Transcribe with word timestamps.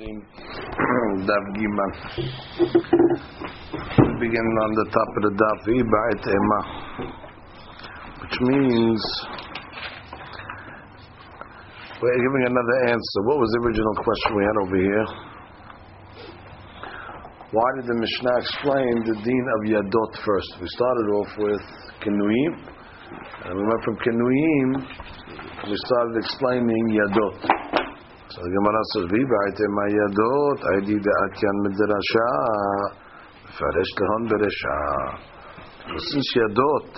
Nedarim. 0.00 0.24
We 3.98 4.12
begin 4.20 4.46
on 4.64 4.72
the 4.74 4.86
top 4.90 5.10
of 5.16 5.22
the 5.22 5.32
Daf 5.36 5.60
Iba'et 5.68 6.24
Ema, 6.26 6.60
which 8.22 8.36
means 8.40 9.00
we're 12.00 12.16
giving 12.16 12.44
another 12.46 12.76
answer. 12.88 13.20
What 13.24 13.38
was 13.38 13.50
the 13.52 13.60
original 13.66 13.94
question 13.96 14.36
we 14.36 14.44
had 14.44 14.56
over 14.64 14.76
here? 14.76 15.06
Why 17.52 17.68
did 17.76 17.86
the 17.88 17.98
Mishnah 17.98 18.38
explain 18.38 19.04
the 19.04 19.16
deen 19.24 19.46
of 19.58 19.64
Yadot 19.68 20.12
first? 20.24 20.60
We 20.60 20.68
started 20.68 21.10
off 21.12 21.36
with 21.36 21.62
Kenuim, 22.00 22.54
and 23.44 23.58
we 23.58 23.64
went 23.66 23.84
from 23.84 23.96
Kenuim, 23.96 24.86
we 25.68 25.76
started 25.76 26.16
explaining 26.16 26.88
Yadot. 26.88 27.79
So 28.30 28.38
the 28.46 28.52
Gemara 28.54 28.82
says, 28.94 29.04
"V'iba'ite 29.10 29.66
ma'yadot 29.74 30.58
aydi 30.78 30.94
de'atyan 31.02 31.56
midrasha 31.66 32.28
faresh 33.58 33.92
lehon 33.98 34.22
beresha." 34.30 34.76
Since 35.98 36.28
yadot 36.38 36.90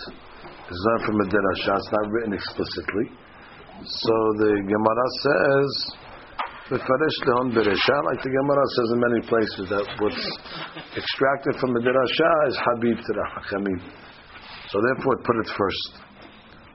is 0.68 0.80
not 0.92 1.00
from 1.06 1.16
midrasha, 1.24 1.72
it's 1.80 1.90
not 1.90 2.06
written 2.12 2.34
explicitly. 2.34 3.06
So 3.80 4.14
the 4.44 4.52
Gemara 4.60 5.06
says, 5.24 5.68
"Faresh 6.68 7.18
lehon 7.24 7.48
beresha," 7.56 7.96
like 8.04 8.20
the 8.20 8.28
Gemara 8.28 8.64
says 8.76 8.88
in 8.92 9.00
many 9.00 9.20
places 9.24 9.64
that 9.72 9.86
what's 10.04 10.26
extracted 11.00 11.56
from 11.56 11.72
midrasha 11.72 12.32
is 12.48 12.60
habib 12.60 13.00
hachamim. 13.00 13.80
So 14.68 14.76
therefore, 14.84 15.16
put 15.24 15.36
it 15.40 15.48
first. 15.56 15.92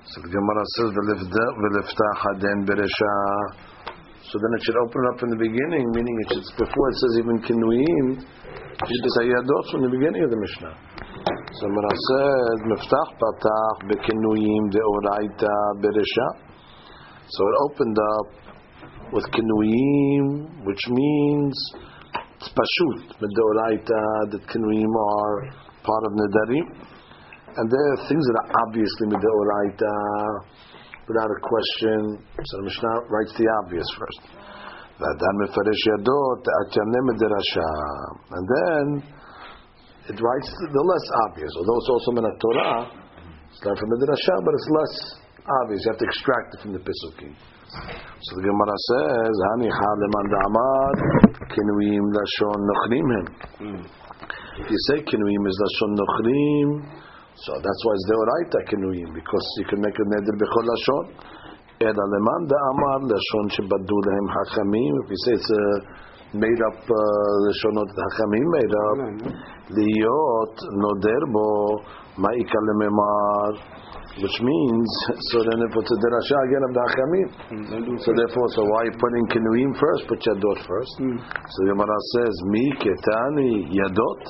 So 0.02 0.18
the 0.26 0.32
Gemara 0.34 0.63
says, 0.82 0.90
"V'lifta 0.98 2.08
haden 2.26 2.66
beresha." 2.66 3.77
So 4.27 4.36
then 4.44 4.52
it 4.59 4.62
should 4.67 4.76
open 4.84 5.02
up 5.08 5.20
from 5.23 5.30
the 5.31 5.40
beginning, 5.40 5.88
meaning 5.95 6.16
it 6.20 6.27
should, 6.35 6.44
before 6.59 6.88
it 6.91 6.98
says 6.99 7.13
even 7.23 7.35
kinuim, 7.48 8.08
it 8.20 8.88
should 8.91 9.08
say 9.16 9.31
yadot 9.31 9.63
from 9.71 9.88
the 9.88 9.91
beginning 9.96 10.20
of 10.20 10.32
the 10.32 10.40
Mishnah. 10.43 10.76
So 11.48 11.63
Mara 11.71 11.93
said, 11.96 12.57
Miftach 12.68 13.12
patach 13.15 13.77
bekinuyim 13.87 14.63
deoraita 14.68 15.55
beresha. 15.79 16.27
So 17.24 17.40
it 17.40 17.55
opened 17.71 17.98
up 17.98 18.27
with 19.15 19.24
kinuyim, 19.32 20.65
which 20.68 20.84
means 20.91 21.55
it's 22.35 22.52
pashut, 22.52 23.15
deoraita, 23.24 24.35
that 24.35 24.43
kinuyim 24.52 24.91
are 24.91 25.55
part 25.87 26.04
of 26.04 26.12
nedarim. 26.20 26.68
And 27.55 27.71
there 27.71 27.87
are 27.93 27.99
things 28.07 28.24
that 28.27 28.37
are 28.43 28.52
obviously 28.68 29.07
midoraita, 29.07 29.96
without 31.08 31.32
a 31.32 31.40
question. 31.40 32.20
So 32.20 32.54
the 32.60 32.66
Mishnah 32.68 32.96
writes 33.10 33.34
the 33.40 33.48
obvious 33.63 33.88
first. 33.96 34.22
And 35.00 35.16
then 38.49 38.84
it 40.10 40.18
writes 40.20 40.49
the 40.74 40.84
less 40.84 41.05
obvious, 41.27 41.52
although 41.58 41.77
it's 41.77 41.91
also 41.91 42.12
in 42.18 42.26
a 42.26 42.36
Torah, 42.40 42.90
it's 43.52 43.64
not 43.64 43.77
from 43.77 43.90
the 43.90 43.99
Dirasha, 44.04 44.36
but 44.44 44.54
it's 44.54 44.70
less 44.74 44.96
obvious. 45.64 45.86
You 45.86 45.91
have 45.91 45.99
to 46.02 46.08
extract 46.08 46.48
it 46.55 46.60
from 46.62 46.74
the 46.74 46.80
Pisukim. 46.82 47.34
So 47.68 48.32
the 48.40 48.44
Gemara 48.48 48.77
says, 48.90 49.36
Hani 49.52 49.70
haleman 49.70 50.26
da'amad, 50.34 50.98
kinuim 51.52 52.05
lashon 52.16 52.60
nochrim 52.66 53.08
him. 53.14 53.26
Hmm. 53.60 53.84
You 54.66 54.77
say 54.90 55.04
kinuim 55.04 55.44
is 55.46 55.58
lashon 55.62 55.94
nochrim, 55.94 56.70
so 57.38 57.54
that's 57.54 57.82
why 57.85 57.93
it's 57.93 58.07
deoraita 58.10 58.60
kinuyim 58.66 59.13
because 59.13 59.46
you 59.62 59.66
can 59.70 59.80
make 59.82 59.93
a 59.93 60.05
neder 60.10 60.35
bechol 60.41 60.66
lashon. 60.66 61.05
Eda 61.77 62.05
leman 62.13 62.49
amar 62.49 62.99
lashon 63.05 63.46
shebadu 63.54 63.98
lehem 64.09 64.28
hachamim. 64.34 64.94
If 65.06 65.07
you 65.13 65.19
say 65.22 65.34
it's 65.38 65.52
a 65.53 65.66
made 66.34 66.62
up 66.66 66.81
uh, 66.81 66.97
lashonot 67.46 67.94
uh, 67.94 68.02
hachamim 68.02 68.47
made 68.58 68.74
up, 68.74 68.97
liot 69.69 70.56
noder 70.81 71.24
bo 71.30 71.46
ma'ika 72.18 72.58
lememar. 72.69 73.54
Which 74.18 74.42
means, 74.42 74.90
so 75.30 75.46
then 75.46 75.62
if 75.62 75.78
it's 75.78 75.92
a 75.94 76.00
derasha 76.02 76.38
again 76.50 76.64
of 76.66 76.72
the 76.74 76.81
hachamim, 76.90 78.02
so 78.02 78.09
therefore, 78.18 78.50
so 78.50 78.66
why 78.66 78.90
putting 78.98 79.25
kinuyim 79.30 79.78
first? 79.78 80.08
Put 80.09 80.25
yadot 80.25 80.58
first. 80.66 80.94
Hmm. 80.98 81.18
So 81.22 81.58
the 81.62 81.69
Gemara 81.69 82.00
says, 82.18 82.34
mi 82.50 82.66
ketani 82.81 83.69
yadot. 83.78 84.22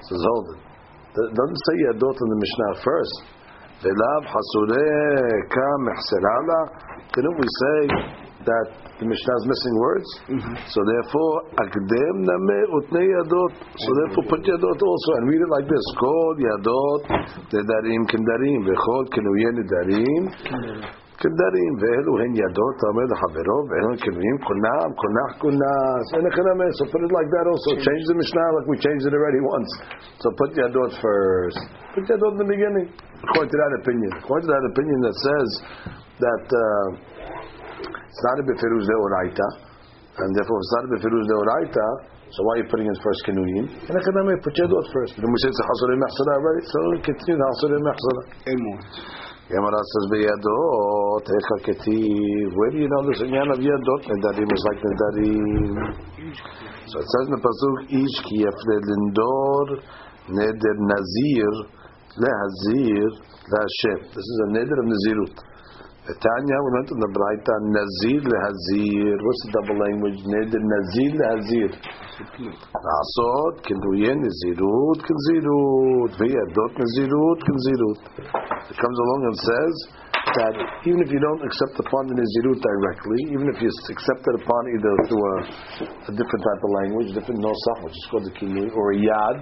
So 0.00 0.16
hold 0.16 0.56
it. 0.56 0.67
Doesn't 1.14 1.60
say 1.66 1.74
Yadot 1.88 2.16
in 2.20 2.28
the 2.28 2.38
Mishnah 2.38 2.72
first. 2.84 3.16
Velav 3.82 4.22
Hasureh 4.26 5.48
Ka 5.48 5.68
Mehserala. 5.86 6.60
Didn't 7.14 7.38
we 7.38 7.46
say 7.46 7.78
that 8.44 8.66
the 8.98 9.06
Mishnah 9.06 9.34
is 9.38 9.46
missing 9.46 9.74
words? 9.78 10.08
Mm-hmm. 10.28 10.54
So 10.66 10.78
therefore, 10.82 11.34
Akdem 11.62 12.16
Name 12.26 12.58
Utne 12.74 13.02
Yadot. 13.06 13.52
So 13.78 13.88
therefore, 14.02 14.24
put 14.28 14.42
Yadot 14.42 14.78
also 14.82 15.10
and 15.18 15.28
read 15.30 15.42
it 15.42 15.50
like 15.50 15.66
this: 15.70 15.86
Kol 15.98 16.34
Yadot 16.42 17.02
Dedarim 17.54 18.02
Kendarim 18.10 18.66
Vechol 18.66 19.04
Kenuyen 19.14 19.62
Dedarim. 19.62 21.07
כדרים, 21.21 21.73
ואלו 21.81 22.13
הן 22.21 22.31
ידות, 22.43 22.77
אומר 22.89 23.05
לחברו, 23.13 23.59
ואלו 23.69 23.89
כנויים, 24.03 24.37
כונם, 24.47 24.89
כונח 25.01 25.31
כונס, 25.41 26.05
אין 26.13 26.23
לכם 26.27 26.43
So 26.77 26.83
put 26.91 27.01
it 27.07 27.11
like 27.17 27.29
that 27.35 27.45
also. 27.51 27.69
Change 27.87 28.03
the 28.11 28.17
Mishnah 28.21 28.47
like 28.57 28.67
we 28.73 28.77
changed 28.85 29.05
it 29.09 29.13
already 29.13 29.41
once. 29.55 29.71
So 30.21 30.27
put 30.39 30.49
yadot 30.59 30.91
first. 31.03 31.61
Put 31.95 32.03
yadot 32.11 32.31
in 32.35 32.39
the 32.43 32.49
beginning. 32.55 32.87
According 33.25 33.51
to 33.53 33.57
that 33.63 33.73
opinion. 33.81 34.11
According 34.19 34.45
to 34.49 34.53
that 34.57 34.65
opinion 34.73 34.97
that 35.07 35.15
says 35.27 35.49
that 36.25 36.45
uh, 36.49 36.87
it's 38.09 38.23
not 38.27 38.35
a 38.41 38.45
befiruz 38.49 38.85
deoraita, 38.89 39.47
and 40.21 40.29
therefore 40.35 40.57
it's 40.59 40.73
not 40.75 40.83
a 40.87 40.91
befiruz 40.97 41.25
deoraita, 41.31 41.87
so 42.33 42.39
why 42.45 42.51
are 42.57 42.59
you 42.65 42.67
putting 42.69 42.87
in 42.89 42.95
first 43.05 43.21
kenuyim? 43.29 43.65
And 43.69 43.93
I 43.93 44.01
put 44.41 44.53
yadot 44.57 44.85
first. 44.91 45.13
Then 45.21 45.29
we 45.29 45.37
say 45.39 45.49
it's 45.53 45.61
a 45.61 45.67
hasur 45.69 45.87
already, 45.93 46.63
so 46.65 46.77
continue 47.05 47.37
the 47.37 47.47
hasur 47.47 47.71
mechsara. 47.79 48.21
Says 49.48 50.04
ketiv. 51.64 52.48
Where 52.52 52.70
do 52.70 52.78
you 52.84 52.88
know 52.88 53.02
this 53.08 53.22
inyan 53.24 53.48
of 53.48 53.58
yadot? 53.58 54.02
Nedarim 54.04 54.44
is 54.52 54.64
like 54.68 54.80
nedarim. 54.84 55.72
So 56.84 57.00
it 57.00 57.08
says 57.08 57.24
in 57.24 57.32
the 57.32 57.40
pasuk 57.40 57.88
ish 57.88 58.18
ki 58.28 58.44
yafred 58.44 58.84
lindor 58.92 59.66
neder 60.28 60.76
nazir 60.84 61.54
lehazir 62.20 63.10
leHashem. 63.48 64.00
This 64.12 64.26
is 64.28 64.38
a 64.44 64.48
neder 64.52 64.78
of 64.80 64.86
nazirut. 64.92 65.32
Tanya, 66.08 66.56
we 66.64 66.70
went 66.72 66.90
in 66.90 67.00
the 67.00 67.08
Braita, 67.12 67.54
Nazir 67.68 68.20
lehazir. 68.20 69.16
What's 69.16 69.42
the 69.44 69.50
double 69.60 69.78
language? 69.80 70.20
Neder 70.24 70.60
Nazir 70.60 71.12
lehazir. 71.20 71.70
Asot, 72.18 73.62
kinduyen, 73.62 74.18
Nazirut, 74.18 74.98
kinzirut. 75.06 76.10
V'yadot, 76.18 76.72
Nazirut, 76.74 77.38
kinzirut. 77.46 78.00
It 78.70 78.76
comes 78.76 78.98
along 78.98 79.20
and 79.30 79.36
says 79.38 79.74
that 80.34 80.54
even 80.82 80.98
if 81.06 81.10
you 81.14 81.20
don't 81.22 81.42
accept 81.46 81.78
upon 81.78 82.10
the 82.10 82.18
Nizirut 82.18 82.58
directly, 82.58 83.22
even 83.30 83.46
if 83.54 83.62
you 83.62 83.70
accept 83.70 84.26
it 84.26 84.34
upon 84.34 84.60
either 84.74 84.92
through 85.06 85.24
a, 85.30 85.36
a 86.10 86.12
different 86.18 86.42
type 86.42 86.62
of 86.66 86.70
language, 86.82 87.14
different 87.14 87.38
nosach, 87.38 87.86
which 87.86 87.94
is 87.94 88.06
called 88.10 88.26
the 88.26 88.34
kinu, 88.34 88.66
or 88.74 88.92
a 88.92 88.98
yad, 88.98 89.36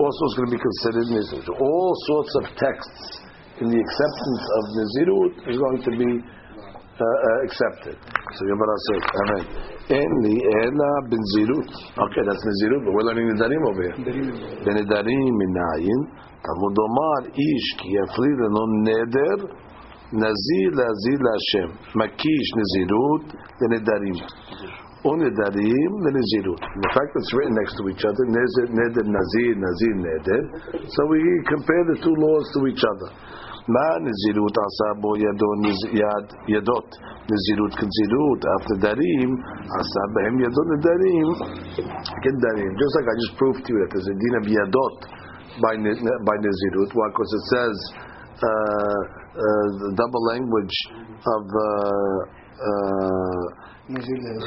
also 0.00 0.22
is 0.24 0.34
going 0.40 0.48
to 0.48 0.56
be 0.56 0.62
considered 0.64 1.06
Nizirut. 1.12 1.52
All 1.52 1.92
sorts 2.08 2.32
of 2.40 2.44
texts 2.56 3.28
in 3.60 3.68
the 3.68 3.76
acceptance 3.76 4.42
of 4.56 4.62
Nizirut 4.72 5.34
is 5.52 5.56
going 5.60 5.80
to 5.84 5.92
be 6.00 6.10
uh, 7.00 7.06
uh, 7.06 7.38
accepted. 7.46 7.96
So 8.36 8.40
Gemara 8.46 8.76
says, 8.86 9.02
Amen. 9.22 9.44
En 9.90 10.10
li 10.22 10.36
ela 10.62 10.92
bin 11.10 11.22
zirut. 11.34 11.70
Okay, 12.04 12.22
that's 12.28 12.44
nezirut, 12.46 12.84
but 12.84 12.92
we're 12.94 13.08
learning 13.08 13.26
the 13.32 13.38
darim 13.42 13.62
over 13.66 13.82
here. 13.82 13.96
Ben 14.64 14.78
darim 14.86 15.32
minayin. 15.42 16.00
Talmud 16.44 16.76
Omar 16.86 17.22
ish 17.34 17.68
ki 17.80 17.88
yafri 17.98 18.30
lenon 18.40 18.72
neder 18.86 19.38
nazir 20.12 20.70
lazir 20.80 21.20
Hashem. 21.32 21.68
Makish 21.98 22.50
nezirut 22.58 23.24
lenidarim. 23.60 24.18
Unidarim 25.04 25.92
lenezirut. 26.04 26.60
The 26.60 26.90
fact 26.94 27.10
that 27.14 27.20
it's 27.24 27.32
written 27.34 27.54
next 27.56 27.74
to 27.80 27.84
each 27.88 28.04
other, 28.04 28.24
neder, 28.28 28.66
neder, 28.68 29.06
nazir, 29.08 29.52
nazir, 29.56 29.94
neder. 30.06 30.42
So 30.86 31.00
we 31.08 31.20
compare 31.48 31.84
the 31.88 31.98
two 32.04 32.14
laws 32.14 32.46
to 32.54 32.60
each 32.68 32.84
other. 32.84 33.08
Ma 33.68 33.86
nizirut 34.00 34.56
asabo 34.56 35.16
yado 35.20 35.48
yad 35.92 36.26
yadot 36.48 36.88
nizirut 37.28 37.72
kenzirut 37.76 38.42
after 38.56 38.76
darim 38.80 39.32
asabem 39.80 40.34
yadot 40.40 40.66
nedarim 40.72 41.28
kedarim. 42.24 42.72
Just 42.80 42.92
like 42.96 43.08
I 43.12 43.14
just 43.20 43.36
proved 43.36 43.60
to 43.66 43.72
you 43.72 43.78
that 43.84 43.90
there's 43.92 44.08
a 44.08 44.16
din 44.16 44.34
of 44.40 44.44
yadot 44.48 44.96
by 45.60 45.76
by. 45.76 46.36
Why? 46.96 47.08
Because 47.12 47.32
it 47.36 47.44
says 47.52 47.76
uh, 48.40 48.48
uh, 48.48 49.66
the 49.76 49.90
double 49.94 50.24
language 50.32 50.76
of 51.28 51.44
uh, 51.44 52.18
uh, 52.64 53.44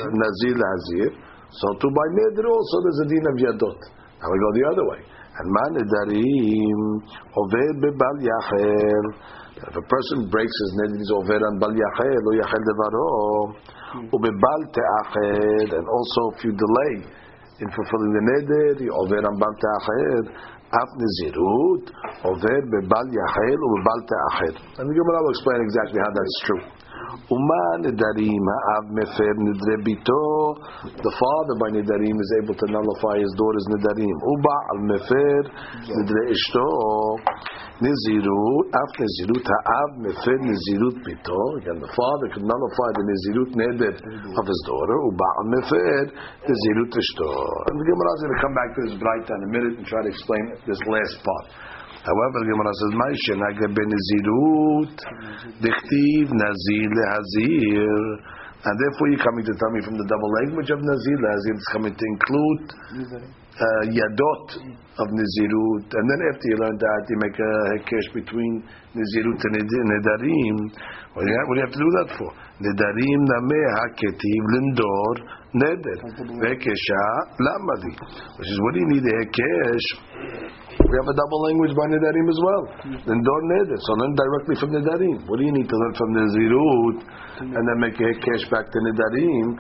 nazir 0.10 0.58
uh, 0.58 0.66
hazir. 0.74 1.10
So 1.54 1.68
to 1.78 1.88
by 1.94 2.08
neder 2.18 2.50
also 2.50 2.76
there's 2.82 3.02
a 3.06 3.08
din 3.14 3.26
of 3.30 3.38
yadot. 3.38 3.80
Now 4.18 4.28
we 4.32 4.38
go 4.42 4.50
the 4.58 4.66
other 4.74 4.86
way. 4.90 5.13
And 5.34 5.48
man 5.50 5.72
nedarim 5.82 6.82
oved 7.34 7.76
bebal 7.82 8.18
yacher. 8.22 9.42
If 9.66 9.76
a 9.76 9.86
person 9.88 10.30
breaks 10.30 10.52
his 10.62 10.72
neder, 10.78 10.98
he's 11.00 11.12
over 11.14 11.40
on 11.40 11.58
bal 11.58 11.74
yachel, 11.74 12.20
lo 12.22 12.32
yachel 12.38 12.62
devaro, 12.68 13.08
hmm. 13.96 14.08
ubebal 14.14 14.62
te'achel, 14.76 15.74
and 15.74 15.86
also 15.88 16.22
if 16.36 16.44
you 16.44 16.52
delay 16.52 16.94
in 17.64 17.68
fulfilling 17.72 18.14
the 18.14 18.24
neder, 18.30 18.82
you 18.84 18.92
over 18.92 19.18
on 19.24 19.36
bal 19.40 19.54
te'achel, 19.58 20.26
af 20.70 20.90
nezirut, 21.00 21.86
over 22.30 22.56
bebal 22.76 23.08
yachel, 23.08 23.58
ubebal 23.58 24.00
te'achel. 24.06 24.56
And 24.78 24.86
the 24.86 24.94
Gemara 24.94 25.20
will 25.24 25.34
explain 25.34 25.60
exactly 25.64 26.00
how 26.04 26.12
that's 26.12 26.38
true. 26.46 26.64
The 31.04 31.14
father 31.14 31.54
by 31.62 31.70
nedarim 31.70 32.18
is 32.18 32.32
able 32.42 32.56
to 32.58 32.66
nullify 32.74 33.22
his 33.22 33.34
daughter's 33.38 33.68
nedarim. 33.70 34.18
Uba 34.18 34.56
al 34.74 34.80
mefer 34.90 35.46
nidre. 35.94 36.24
Nizirut, 37.84 38.66
af 38.80 38.92
nizirut 39.02 39.46
ha'av 39.46 39.90
mefer 40.02 40.40
nizirut. 40.42 40.98
Again, 41.04 41.78
the 41.82 41.92
father 41.94 42.28
can 42.34 42.46
nullify 42.48 42.90
the 42.98 43.04
nizirut 43.06 43.52
neder 43.62 43.94
of 43.94 44.46
his 44.48 44.62
daughter. 44.66 44.96
Uba 45.10 45.28
al 45.38 45.48
mefer 45.54 46.06
nizirut. 46.50 46.94
And 46.94 47.78
the 47.78 47.86
Gemara 47.86 48.10
is 48.14 48.22
going 48.24 48.34
to 48.34 48.42
come 48.42 48.56
back 48.58 48.70
to 48.74 48.82
this 48.90 48.96
Braita 48.98 49.34
in 49.38 49.42
a 49.44 49.52
minute 49.52 49.78
and 49.78 49.86
try 49.86 50.02
to 50.02 50.10
explain 50.10 50.54
this 50.66 50.82
last 50.88 51.22
part. 51.22 51.46
However, 52.04 52.38
the 52.44 52.50
Gemara 52.52 52.74
says, 52.76 52.92
"Ma'ishe 53.00 53.34
nageh 53.40 53.72
benizirut, 53.72 54.96
dichtiv 55.64 56.28
nazir 56.36 56.90
lehazir." 56.92 58.44
And 58.64 58.80
therefore, 58.80 59.08
you're 59.12 59.24
coming 59.24 59.44
to 59.44 59.56
tell 59.60 59.72
me 59.76 59.82
from 59.84 59.96
the 60.00 60.08
double 60.08 60.32
language 60.44 60.70
of 60.72 60.80
nazir 60.80 61.18
lehazir, 61.20 61.56
it's 61.56 61.72
coming 61.76 61.96
to 61.96 62.06
include 62.16 62.64
uh, 63.60 63.84
yadot 63.92 64.48
of 65.00 65.08
nizirut. 65.12 65.88
And 65.92 66.06
then 66.08 66.20
after 66.32 66.46
you 66.48 66.58
learn 66.64 66.78
that, 66.80 67.04
you 67.12 67.18
make 67.24 67.38
a 67.40 67.54
hekesh 67.76 68.08
between 68.14 68.64
nizirut 68.96 69.42
and 69.48 69.68
nedarim. 69.68 70.58
What 71.14 71.24
do, 71.24 71.30
you 71.30 71.38
have, 71.38 71.48
what 71.48 71.56
do 71.56 71.60
you 71.60 71.66
have 71.68 71.76
to 71.76 71.84
do 71.84 71.92
that 72.00 72.10
for? 72.18 72.30
Nedarim 72.64 73.22
nameh 73.32 73.68
haketiv 73.80 74.44
lindor 74.54 75.16
neder. 75.56 76.00
Vekesha 76.40 77.04
lamadi. 77.40 77.94
Which 78.40 78.48
is, 78.48 78.60
what 78.64 78.74
do 78.74 78.80
you 78.80 78.90
need 78.96 79.04
a 79.04 79.16
hekesh? 79.24 79.88
We 80.94 81.02
have 81.02 81.10
a 81.10 81.18
double 81.18 81.42
language 81.50 81.74
by 81.74 81.90
Nedarim 81.90 82.28
as 82.30 82.38
well. 82.38 82.64
Hmm. 82.86 83.02
Then 83.10 83.20
don't 83.26 83.48
neder. 83.50 83.78
So 83.82 83.98
learn 83.98 84.14
directly 84.14 84.56
from 84.62 84.70
Nedarim. 84.78 85.26
What 85.26 85.42
do 85.42 85.44
you 85.50 85.50
need 85.50 85.66
to 85.66 85.74
learn 85.74 85.94
from 85.98 86.10
Nezirut 86.14 86.98
hmm. 87.42 87.50
and 87.50 87.64
then 87.66 87.78
make 87.82 87.98
a 87.98 88.14
cash 88.22 88.46
back 88.54 88.70
to 88.70 88.78
Nedarim? 88.78 89.58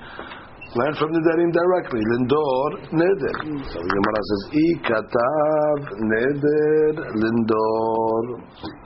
Learn 0.77 0.93
from 0.93 1.09
Nedarim 1.09 1.49
directly. 1.49 2.05
Lindor 2.05 2.69
neder. 2.93 3.33
Hmm. 3.49 3.65
So 3.65 3.81
the 3.81 3.89
Gemara 3.97 4.21
says, 4.29 4.43
I 4.53 4.67
katav 4.85 5.79
neder 6.05 6.93
lindor. 7.17 8.23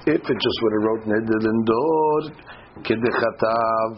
If 0.08 0.24
it 0.24 0.40
just 0.40 0.58
would 0.64 0.74
have 0.80 0.84
wrote 0.88 1.04
neder 1.04 1.40
lindor, 1.44 2.22
kidechatav 2.88 3.92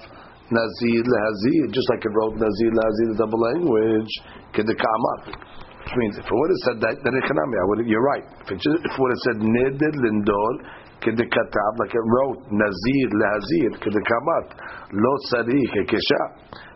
nazir 0.49 1.03
lehazir, 1.05 1.69
just 1.69 1.85
like 1.93 2.01
it 2.01 2.13
wrote 2.17 2.33
nazir 2.41 2.73
lehazir, 2.73 3.13
the 3.13 3.17
double 3.21 3.41
language, 3.45 4.09
kidekamat 4.57 5.37
which 5.79 5.95
means 5.95 6.17
if 6.19 6.25
it 6.27 6.35
would 6.35 6.51
have 6.51 6.63
said 6.67 6.77
that, 6.83 6.95
then 7.01 7.13
I 7.15 7.63
would 7.71 7.87
you're 7.87 8.03
right. 8.03 8.25
If 8.43 8.51
it, 8.51 8.59
just, 8.59 8.79
if 8.83 8.91
it 8.91 8.99
would 8.99 9.13
have 9.15 9.23
said 9.31 9.37
neder 9.41 9.93
lindor 9.95 10.53
kedekatab, 10.99 11.73
like 11.79 11.95
it 11.95 12.03
wrote 12.03 12.39
nazir 12.51 13.07
lehazir 13.15 13.71
kedekamat 13.79 14.47
lo 14.91 15.13
sarich 15.31 15.71
hekesha. 15.79 16.21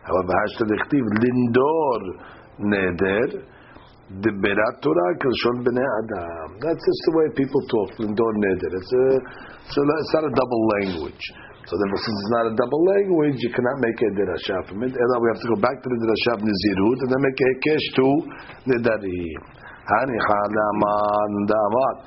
However, 0.08 0.34
hashta 0.34 0.64
dechtiv 0.72 1.04
lindor 1.20 2.02
neder 2.64 3.44
diberat 4.24 4.76
Torah 4.82 5.14
kelshon 5.20 5.64
bnei 5.68 5.88
adam. 6.00 6.60
That's 6.64 6.80
just 6.80 7.02
the 7.06 7.14
way 7.18 7.28
people 7.36 7.62
talk. 7.68 7.90
Lindor 8.00 8.34
neder. 8.40 8.72
It's 8.72 8.94
a, 8.94 9.06
a, 9.78 9.96
it's 10.00 10.14
not 10.16 10.24
a 10.24 10.34
double 10.34 10.64
language. 10.80 11.26
So 11.64 11.80
then, 11.80 11.90
since 11.96 12.18
it's 12.20 12.34
not 12.36 12.46
a 12.52 12.54
double 12.60 12.84
language, 12.84 13.40
you 13.40 13.52
cannot 13.56 13.80
make 13.80 13.96
a 14.04 14.10
dirasha 14.20 14.68
from 14.68 14.84
it. 14.84 14.92
And 14.92 15.08
then 15.08 15.20
we 15.24 15.28
have 15.32 15.40
to 15.40 15.50
go 15.56 15.60
back 15.64 15.80
to 15.80 15.88
the 15.88 16.00
dirasha 16.04 16.32
of 16.36 16.42
nizirut 16.44 17.00
and 17.00 17.10
then 17.10 17.22
make 17.24 17.40
a 17.40 17.48
hekesh 17.56 17.86
to 17.98 18.08
nidarim. 18.68 19.40
Hani 19.88 20.18
chalaman 20.28 21.32
damat. 21.48 21.98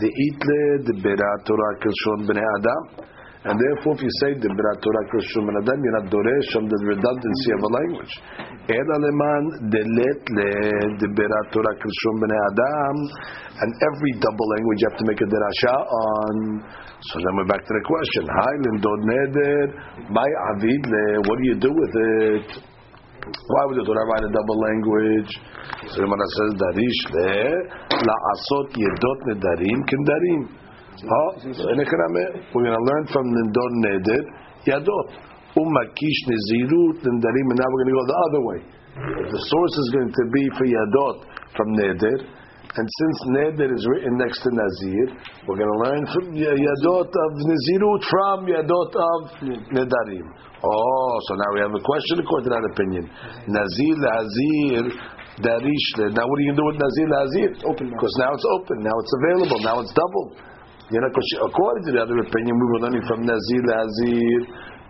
The 0.00 0.08
itle 0.08 0.88
the 0.88 0.94
berat 1.04 1.44
Torah 1.44 1.76
kishon 1.84 2.24
bnei 2.24 2.40
adam. 2.40 3.04
And 3.42 3.58
therefore, 3.58 3.98
if 3.98 4.06
you 4.06 4.12
say 4.22 4.38
the 4.38 4.46
Torah 4.46 4.78
bnei 4.78 5.58
adam, 5.66 5.78
you're 5.82 5.98
not 5.98 6.06
doresh 6.14 6.46
from 6.54 6.70
the 6.70 6.78
redundancy 6.94 7.50
of 7.58 7.66
a 7.66 7.70
language. 7.74 8.14
The 8.70 8.78
Torah 11.50 11.74
adam. 11.82 12.96
And 13.58 13.70
every 13.82 14.12
double 14.22 14.46
language 14.46 14.78
you 14.78 14.86
have 14.94 14.98
to 15.02 15.06
make 15.10 15.18
a 15.18 15.26
dirasha 15.26 15.74
on. 15.74 16.62
So 17.02 17.18
then 17.18 17.34
we're 17.34 17.50
back 17.50 17.66
to 17.66 17.74
the 17.74 17.82
question. 17.82 18.30
Hi, 18.30 18.54
lindod 18.62 19.02
neder, 19.10 19.74
my 20.14 20.30
avid. 20.54 20.86
What 21.26 21.34
do 21.34 21.44
you 21.50 21.58
do 21.58 21.74
with 21.74 21.94
it? 21.98 22.62
Why 23.26 23.62
would 23.66 23.78
the 23.82 23.86
Torah 23.86 24.06
write 24.06 24.22
a 24.22 24.30
double 24.30 24.58
language? 24.70 25.34
So 25.90 25.98
the 25.98 26.06
Gemara 26.06 26.26
says, 26.30 26.54
"Darish 26.62 27.02
le 27.10 27.66
laasot 28.06 28.70
yedot 28.78 29.18
nedarim 29.34 29.82
kindarim." 29.90 30.61
Oh, 30.92 31.30
we're 31.40 32.64
going 32.64 32.76
to 32.76 32.84
learn 32.84 33.04
from 33.08 33.24
lindod 33.32 33.72
neder 33.80 34.22
yadot 34.68 35.08
umakish 35.56 36.20
nezirut 36.28 37.00
nedarim, 37.00 37.46
and 37.48 37.58
now 37.58 37.68
we're 37.72 37.84
going 37.84 37.92
to 37.92 37.98
go 37.98 38.06
the 38.06 38.20
other 38.28 38.42
way. 38.44 38.60
The 39.32 39.42
source 39.48 39.74
is 39.78 39.90
going 39.92 40.12
to 40.12 40.24
be 40.32 40.44
for 40.58 40.66
yadot 40.68 41.24
from 41.56 41.68
neder. 41.76 42.42
And 42.72 42.88
since 42.88 43.16
Neder 43.28 43.68
is 43.68 43.84
written 43.84 44.16
next 44.16 44.40
to 44.40 44.48
Nazir, 44.48 45.12
we're 45.44 45.60
going 45.60 45.68
to 45.68 45.80
learn 45.84 46.08
from 46.08 46.32
Yadot 46.32 47.04
of 47.04 47.30
Nazirut 47.44 48.00
from 48.08 48.48
Yadot 48.48 48.92
of 48.96 49.20
Nedarim. 49.76 50.24
Oh, 50.64 51.14
so 51.28 51.34
now 51.36 51.50
we 51.52 51.60
have 51.60 51.74
a 51.76 51.84
question 51.84 52.24
according 52.24 52.48
to 52.48 52.52
that 52.56 52.64
opinion. 52.72 53.04
Nazir 53.44 53.92
Lazir 54.00 54.88
Darish. 55.44 56.16
Now 56.16 56.24
what 56.24 56.36
are 56.40 56.44
you 56.48 56.56
going 56.56 56.56
to 56.56 56.62
do 56.62 56.66
with 56.72 56.80
Nazir? 56.80 57.50
Open 57.68 57.92
Because 57.92 58.16
now 58.16 58.32
it's 58.32 58.46
open. 58.56 58.80
Now 58.80 58.96
it's 58.96 59.14
available. 59.20 59.60
Now 59.60 59.76
it's 59.84 59.92
double. 59.92 60.32
You 60.91 60.99
know, 61.03 61.09
because 61.11 61.29
according 61.51 61.83
to 61.87 61.91
the 61.95 62.01
other 62.03 62.17
opinion, 62.23 62.53
we 62.55 62.65
were 62.71 62.81
learning 62.87 63.05
from 63.07 63.19
Nazir 63.27 63.63
Lazir 63.67 64.39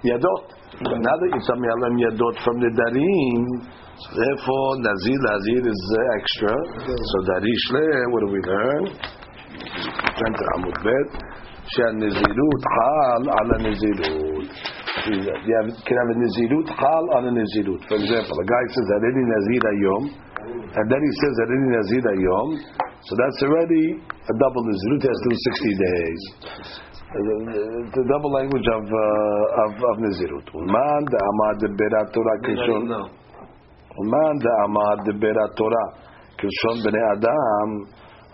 Yadot. 0.05 0.45
But 0.77 0.97
now 1.01 1.15
that 1.17 1.29
you 1.33 1.41
tell 1.41 1.57
me 1.57 1.65
I 1.65 1.77
learn 1.81 1.95
Yadot 1.97 2.35
from 2.45 2.55
Nedarim, 2.61 3.41
so 3.97 4.09
therefore, 4.13 4.77
Nazir 4.77 5.17
Nazir 5.25 5.63
is 5.65 5.81
uh, 5.89 6.17
extra. 6.21 6.53
So 6.85 7.15
Darish 7.33 7.65
Le, 7.73 7.88
what 8.13 8.21
do 8.21 8.29
we 8.29 8.41
learn? 8.45 8.83
Turn 10.21 10.33
to 10.38 10.44
Amud 10.53 10.77
Bet. 10.85 11.09
שהנזירות 11.73 12.61
חל 12.73 13.23
על 13.38 13.47
הנזירות. 13.55 14.49
You 15.07 15.19
can 15.88 15.97
have 16.01 16.11
a 16.13 16.17
נזירות 16.23 16.69
חל 16.79 17.03
on 17.17 17.23
a 17.27 17.33
נזירות. 17.39 17.81
For 17.89 17.97
example, 18.01 18.35
a 18.44 18.47
guy 18.53 18.63
says, 18.73 18.88
הריני 18.95 19.23
נזיר 19.33 19.63
היום, 19.73 20.03
and 20.77 20.85
then 20.91 21.01
he 21.07 21.11
says, 21.21 21.35
הריני 21.44 21.69
נזיר 21.77 22.04
היום, 22.16 22.47
so 23.07 23.11
that's 23.19 23.39
already 23.45 23.85
a 24.22 24.34
double 24.38 24.62
Nizirut 24.70 25.02
has 25.02 25.19
to 25.19 25.29
do 25.31 25.34
60 25.34 25.82
days. 25.82 26.20
The 27.91 28.05
double 28.06 28.32
language 28.32 28.69
of 28.70 28.84
uh, 28.86 29.62
of, 29.67 29.72
of 29.82 29.96
Nizirut. 29.98 30.46
Ulman 30.55 31.02
da 31.10 31.19
amad 31.19 31.60
bera 31.76 32.02
Torah 32.14 32.38
kishon. 32.46 32.86
Ulman 33.98 34.34
da 34.38 34.52
amad 34.70 35.05
bera 35.19 35.46
Torah 35.58 35.88
kishon 36.38 36.76
bnei 36.86 37.02
Adam. 37.19 37.69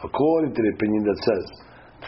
According 0.04 0.54
to 0.54 0.60
the 0.62 0.70
opinion 0.76 1.02
that 1.10 1.18
says, 1.26 1.44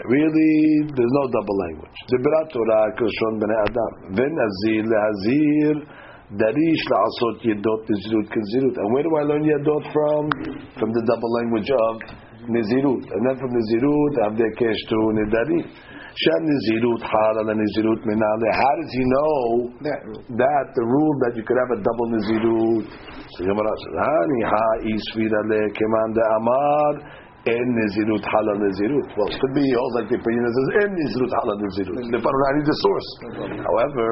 really, 0.06 0.86
there's 0.94 1.14
no 1.18 1.24
double 1.32 1.56
language. 1.66 1.98
The 2.06 2.18
Berat 2.22 2.46
Torah 2.52 2.86
kishon 3.00 3.40
bnei 3.40 3.58
Adam. 3.64 3.92
Ven 4.14 4.34
azir 4.46 4.84
lehazir. 4.92 5.76
Darish 6.36 6.84
la'asot 6.92 7.36
yedot 7.48 7.82
nizirut 7.88 8.28
kizirut. 8.28 8.76
And 8.76 8.92
where 8.92 9.02
do 9.02 9.10
I 9.16 9.22
learn 9.24 9.42
yedot 9.42 9.84
from? 9.90 10.30
From 10.78 10.92
the 10.92 11.02
double 11.08 11.32
language 11.32 11.70
of 11.72 12.29
Nizirut. 12.48 13.04
And 13.10 13.20
then 13.26 13.36
from 13.36 13.50
Nizirut, 13.52 14.14
Avdei 14.30 14.50
Kesh 14.56 14.80
to 14.88 14.98
Nidarim. 15.18 15.66
Shem 16.10 16.42
Nizirut 16.42 17.02
Hal 17.02 17.34
ala 17.44 17.54
Nizirut 17.54 18.00
Minale. 18.06 18.48
How 18.52 18.72
does 18.80 18.92
he 18.92 19.04
know 19.04 19.40
that, 19.86 20.00
that 20.36 20.66
the 20.74 20.84
rule 20.84 21.14
that 21.26 21.36
you 21.36 21.44
could 21.44 21.58
have 21.60 21.72
a 21.76 21.80
double 21.84 22.08
Nizirut? 22.10 22.84
So 23.36 23.44
Gemara 23.46 23.72
says, 23.78 23.94
Hani 23.94 24.40
ha 24.42 24.66
isvira 24.90 25.40
le 25.46 25.60
keman 25.70 26.08
de 26.14 26.24
amar 26.34 26.92
en 27.46 27.66
nezirut 27.78 28.24
hala 28.26 28.52
nezirut. 28.58 29.08
Well, 29.16 29.30
it 29.30 29.38
could 29.40 29.54
be 29.54 29.64
also 29.72 29.96
like 30.02 30.08
the 30.10 30.18
opinion 30.18 30.42
that 30.44 30.54
says 30.58 30.70
en 30.82 30.90
nezirut 30.98 31.32
hala 31.40 31.54
nezirut. 31.62 31.96
Depending 32.10 32.26
on 32.26 32.64
the 32.66 32.76
source. 32.84 33.08
Mm-hmm. 33.22 33.64
However, 33.64 34.10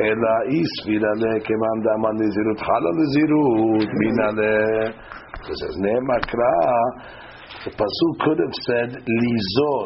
ela 0.00 0.34
isvira 0.48 1.12
le 1.18 1.32
keman 1.44 1.76
de 1.82 1.90
amar 1.98 2.14
nezirut 2.14 2.60
hala 2.62 2.90
nezirut 2.94 3.90
mina 3.90 4.28
le. 4.38 4.52
So 5.44 5.50
it 5.50 5.58
says 5.60 5.76
nemakra. 5.82 6.54
The 7.62 7.70
pasuk 7.70 8.12
could 8.26 8.38
have 8.42 8.56
said 8.66 8.90
lizor. 8.98 9.82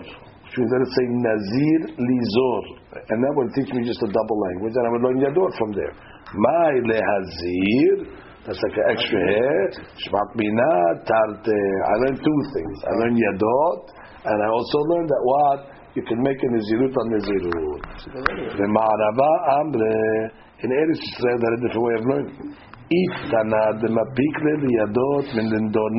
Which 0.49 0.57
means 0.57 0.71
that 0.73 0.81
it's 0.81 0.95
saying 0.97 1.15
nazir 1.21 1.81
lizor. 2.01 2.63
And 2.97 3.19
that 3.21 3.33
would 3.37 3.51
teach 3.53 3.71
me 3.77 3.85
just 3.85 4.01
a 4.03 4.11
double 4.11 4.39
language, 4.49 4.75
and 4.75 4.85
I 4.87 4.91
would 4.97 5.05
learn 5.05 5.19
yador 5.21 5.51
from 5.61 5.71
there. 5.77 5.93
My 6.33 6.71
lehazir. 6.89 8.17
That's 8.49 8.63
like 8.65 8.77
an 8.81 8.87
extra 8.97 9.21
hair. 9.29 9.61
Shmat 10.09 10.29
Bina, 10.41 10.73
Tarte. 11.05 11.61
I 11.85 11.95
learned 12.01 12.17
two 12.25 12.41
things. 12.57 12.77
I 12.89 12.93
learned 12.97 13.21
Yadot, 13.21 13.83
and 14.25 14.37
I 14.41 14.49
also 14.49 14.79
learned 14.89 15.11
that 15.11 15.21
what? 15.21 15.79
you 15.99 16.05
can 16.07 16.23
make 16.23 16.39
a 16.39 16.49
Nazirut 16.55 16.95
on 16.95 17.07
Nazirut. 17.11 17.83
The 18.55 18.67
Ma'arava 18.71 19.31
Amre, 19.59 20.31
in 20.63 20.71
Eretz 20.71 21.03
Yisrael, 21.03 21.37
is 21.37 21.43
a 21.43 21.61
different 21.67 21.85
way 21.87 21.95
of 21.99 22.05
learning. 22.07 22.57
Uh, 22.89 23.77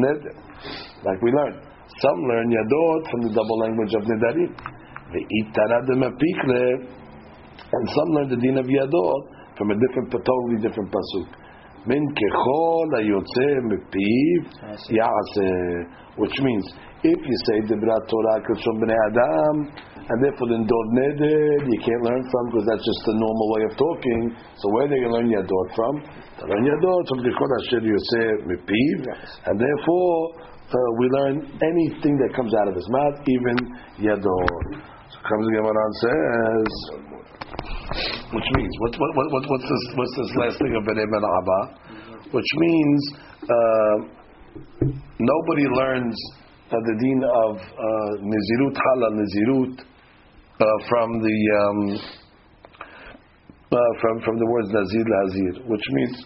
Neder. 0.02 0.34
Like 1.06 1.22
we 1.22 1.32
learned. 1.32 1.62
Some 2.02 2.20
learn 2.28 2.50
yadot 2.50 3.10
from 3.12 3.22
the 3.22 3.30
double 3.34 3.60
language 3.60 3.94
of 3.94 4.04
nedarim. 4.04 4.52
And 7.72 7.90
some 7.90 8.10
learn 8.14 8.30
the 8.30 8.38
din 8.38 8.58
of 8.58 8.66
yadot 8.66 9.22
from 9.58 9.72
a 9.72 9.76
different, 9.76 10.12
totally 10.12 10.58
different 10.62 10.92
pasuk. 10.92 11.28
Min 11.86 12.08
kechol 12.14 12.90
hayotze 12.98 13.62
mepiv 13.70 14.42
ya'aseh. 14.90 15.86
Which 16.18 16.40
means, 16.42 16.74
if 17.04 17.20
you 17.24 17.38
say 17.48 17.58
Dibrat 17.64 18.04
Torah 18.12 18.44
from 18.44 18.76
Bnei 18.84 18.98
Adam, 19.08 19.56
and 20.10 20.18
therefore 20.26 20.50
in 20.52 20.66
Dod 20.66 20.88
Neder, 20.98 21.64
you 21.64 21.80
can't 21.86 22.04
learn 22.04 22.24
from 22.28 22.44
because 22.50 22.66
that's 22.66 22.82
just 22.84 23.02
the 23.06 23.16
normal 23.16 23.48
way 23.56 23.64
of 23.70 23.74
talking. 23.78 24.22
So 24.58 24.66
where 24.74 24.88
do 24.90 24.96
you 24.98 25.08
learn 25.08 25.30
Yadot 25.30 25.68
from? 25.78 25.94
You 26.42 26.46
learn 26.50 26.66
Yadot 26.66 27.04
from 27.08 27.20
Kechol 27.24 27.52
Asher 27.62 27.82
Yoseh 27.86 28.44
Mepiv, 28.50 29.00
and 29.48 29.56
therefore 29.56 30.16
uh, 30.44 30.90
we 30.98 31.06
learn 31.14 31.36
anything 31.62 32.18
that 32.20 32.34
comes 32.36 32.52
out 32.58 32.68
of 32.68 32.76
his 32.76 32.90
mouth, 32.90 33.22
even 33.30 33.56
Yadot. 34.02 34.82
So 35.14 35.18
comes 35.24 35.46
the 35.46 35.54
Gemara 35.56 35.78
and 35.78 35.96
says, 36.04 36.72
which 38.34 38.50
means 38.58 38.74
what, 38.82 38.94
what, 38.98 39.14
what, 39.16 39.44
what's 39.46 39.64
this 39.64 39.84
what's 39.94 40.16
this 40.18 40.32
last 40.42 40.58
thing 40.58 40.74
of 40.74 40.84
Bnei 40.84 41.06
Abba? 41.06 41.60
Which 42.34 42.52
means 42.58 43.00
uh, 43.46 43.98
nobody 45.22 45.66
learns 45.70 46.18
uh, 46.70 46.78
the 46.86 46.96
deen 47.02 47.22
of 47.26 47.58
uh, 47.58 48.12
Nizirut 48.22 48.78
Halal 48.78 49.14
Nizirut 49.18 49.76
uh, 49.82 50.66
from 50.86 51.10
the 51.18 51.38
um, 51.58 51.80
uh, 53.74 53.78
from 54.02 54.22
from 54.22 54.36
the 54.38 54.46
words 54.46 54.70
Nazir 54.70 55.02
Lazir, 55.02 55.66
which 55.66 55.86
means 55.98 56.26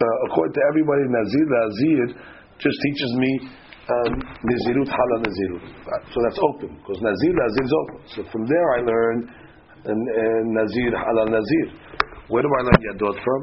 uh, 0.00 0.16
according 0.28 0.52
to 0.52 0.62
everybody 0.68 1.02
Nazir 1.08 1.46
Lazir 1.48 2.06
just 2.60 2.76
teaches 2.76 3.10
me 3.16 3.30
um, 3.88 4.12
Nizirut 4.20 4.88
Halal 4.92 5.20
Nizirut. 5.24 5.64
So 6.12 6.18
that's 6.28 6.40
open 6.44 6.76
because 6.76 7.00
Nazir 7.00 7.32
Lazir 7.32 7.64
is 7.64 7.74
open. 7.80 7.98
So 8.12 8.20
from 8.28 8.44
there 8.46 8.66
I 8.76 8.80
learn 8.84 9.16
uh, 9.80 9.92
Nazir 10.60 10.92
Halal 10.92 11.32
Nazir. 11.32 11.66
Where 12.28 12.42
do 12.42 12.48
I 12.52 12.62
learn 12.68 12.80
Yadot 12.84 13.16
from? 13.24 13.40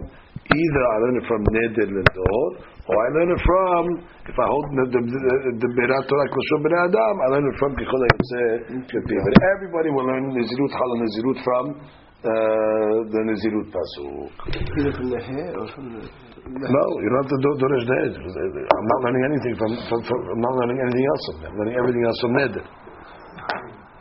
Either 0.47 0.83
I 0.87 0.95
learn 1.03 1.15
it 1.19 1.25
from 1.27 1.41
Neder 1.51 1.87
Ledor, 1.91 2.47
or 2.87 2.95
I 2.95 3.07
learn 3.19 3.29
it 3.35 3.41
from, 3.43 3.83
if 4.31 4.37
I 4.39 4.45
hold 4.47 4.65
the 4.79 4.85
the 4.95 5.69
Berat 5.75 6.03
Torah 6.07 6.27
Kloshon 6.31 6.59
Ben 6.63 6.75
Adam, 6.87 7.15
I 7.19 7.27
learn 7.35 7.45
it 7.51 7.57
from 7.59 7.75
Kichol 7.75 7.99
But 7.99 9.35
everybody 9.43 9.91
will 9.91 10.07
learn 10.07 10.31
Nizirut 10.31 10.71
Hala 10.71 10.95
Nizirut 11.03 11.39
from 11.43 11.65
uh, 11.75 12.95
the 13.11 13.19
Nizirut 13.27 13.67
Pasuk. 13.75 14.31
Either 14.55 14.93
from 14.95 15.07
the 15.11 15.19
hair 15.19 15.51
or 15.59 15.67
from 15.75 15.85
the. 15.91 16.07
No, 16.47 16.83
you 17.03 17.07
don't 17.11 17.27
have 17.27 17.31
to 17.35 17.39
do 17.43 17.49
Doresh 17.59 17.85
Dead. 17.91 18.11
I'm 18.15 18.87
not 18.87 18.99
learning 19.03 19.23
anything 19.27 19.53
from, 19.59 19.71
from, 19.91 19.99
from, 20.07 20.19
I'm 20.31 20.39
not 20.47 20.55
learning 20.63 20.79
anything 20.79 21.05
else 21.11 21.23
from 21.27 21.37
them. 21.43 21.51
I'm 21.51 21.57
learning 21.59 21.75
everything 21.75 22.03
else 22.07 22.19
from 22.23 22.31
Neder. 22.39 22.65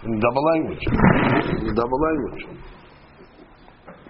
In 0.07 0.15
double 0.23 0.45
language. 0.55 0.85
In 1.67 1.75
double 1.75 2.01
language. 2.07 2.43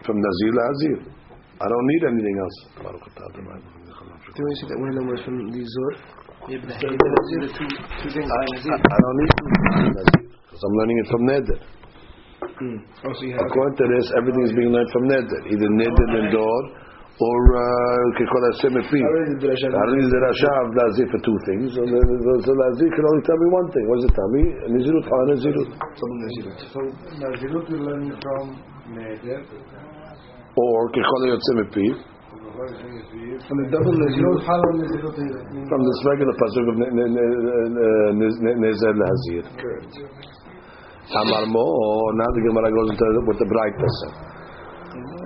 From 0.05 0.21
Nazir 0.21 0.53
to 0.53 0.61
Azir. 0.69 1.16
I 1.57 1.67
don't 1.69 1.87
need 1.89 2.03
anything 2.05 2.37
else. 2.37 2.57
Do 2.77 4.43
you 4.45 4.57
say 4.61 4.67
that 4.69 4.77
one 4.77 4.93
of 4.93 4.97
them 5.01 5.09
was 5.09 5.21
from 5.25 5.37
the 5.49 5.63
Zor? 5.65 5.93
Yeah, 6.53 6.61
but 6.61 6.77
the 6.77 6.93
Nazir, 6.93 7.41
the 7.43 7.51
two, 7.57 7.69
two 8.05 8.11
things. 8.13 8.29
I, 8.29 8.45
I 8.77 8.99
don't 9.01 9.19
need 9.19 9.33
to 9.33 9.45
because 10.47 10.63
I'm 10.63 10.77
learning 10.79 10.99
it 11.01 11.09
from 11.09 11.23
Neder. 11.27 11.59
Mm. 12.61 12.79
Oh, 13.05 13.13
so. 13.13 13.25
According 13.25 13.77
to 13.81 13.87
this, 13.97 14.07
everything 14.21 14.45
is 14.47 14.55
being 14.57 14.73
learned 14.73 14.93
from 14.93 15.05
Neder, 15.09 15.41
either 15.49 15.69
Neder 15.69 16.07
and 16.21 16.29
Dor, 16.33 16.61
or 17.17 17.41
Kekol 18.21 18.43
Hashem 18.53 18.77
Epi. 18.77 19.01
Harin 19.01 20.01
is 20.05 20.13
the 20.13 20.21
Rasha 20.29 20.53
of 20.61 20.69
Lazir 20.77 21.09
for 21.09 21.21
two 21.25 21.39
things. 21.49 21.73
So, 21.73 21.81
the, 21.85 21.97
the, 21.97 22.33
so 22.45 22.53
Lazir 22.53 22.89
can 22.93 23.05
only 23.05 23.25
tell 23.25 23.39
me 23.41 23.49
one 23.53 23.69
thing. 23.73 23.85
What 23.89 23.97
does 24.01 24.09
it 24.09 24.15
tell 24.17 24.31
me? 24.37 24.43
Nizirut, 24.77 25.05
Ha 25.09 25.19
Nizirut. 25.33 25.69
So 26.69 26.81
Nazirut 27.17 27.65
you're 27.73 27.85
learning 27.85 28.13
from 28.21 28.61
Neder 28.93 29.41
Or 30.56 30.92
Kekol 30.92 31.22
Hashem 31.32 31.58
Epi. 31.66 31.88
From 33.48 33.58
the 33.58 33.68
double 33.72 33.96
Nazirut 33.96 34.38
Nazirut. 34.38 34.46
Halal 34.46 34.74
Nazirut 34.82 35.16
From 35.70 35.82
this 35.82 36.00
regular 36.06 36.36
pasuk 36.38 36.66
of 36.70 36.76
Nezer 38.62 38.94
Lazir. 39.02 39.46
Amar 41.12 41.46
Mo, 41.48 41.66
now 42.16 42.30
the 42.36 42.42
Gemara 42.48 42.70
goes 42.72 42.90
into 42.92 43.06
what 43.26 43.38
the 43.40 43.50
bright 43.50 43.76
person. 43.78 44.32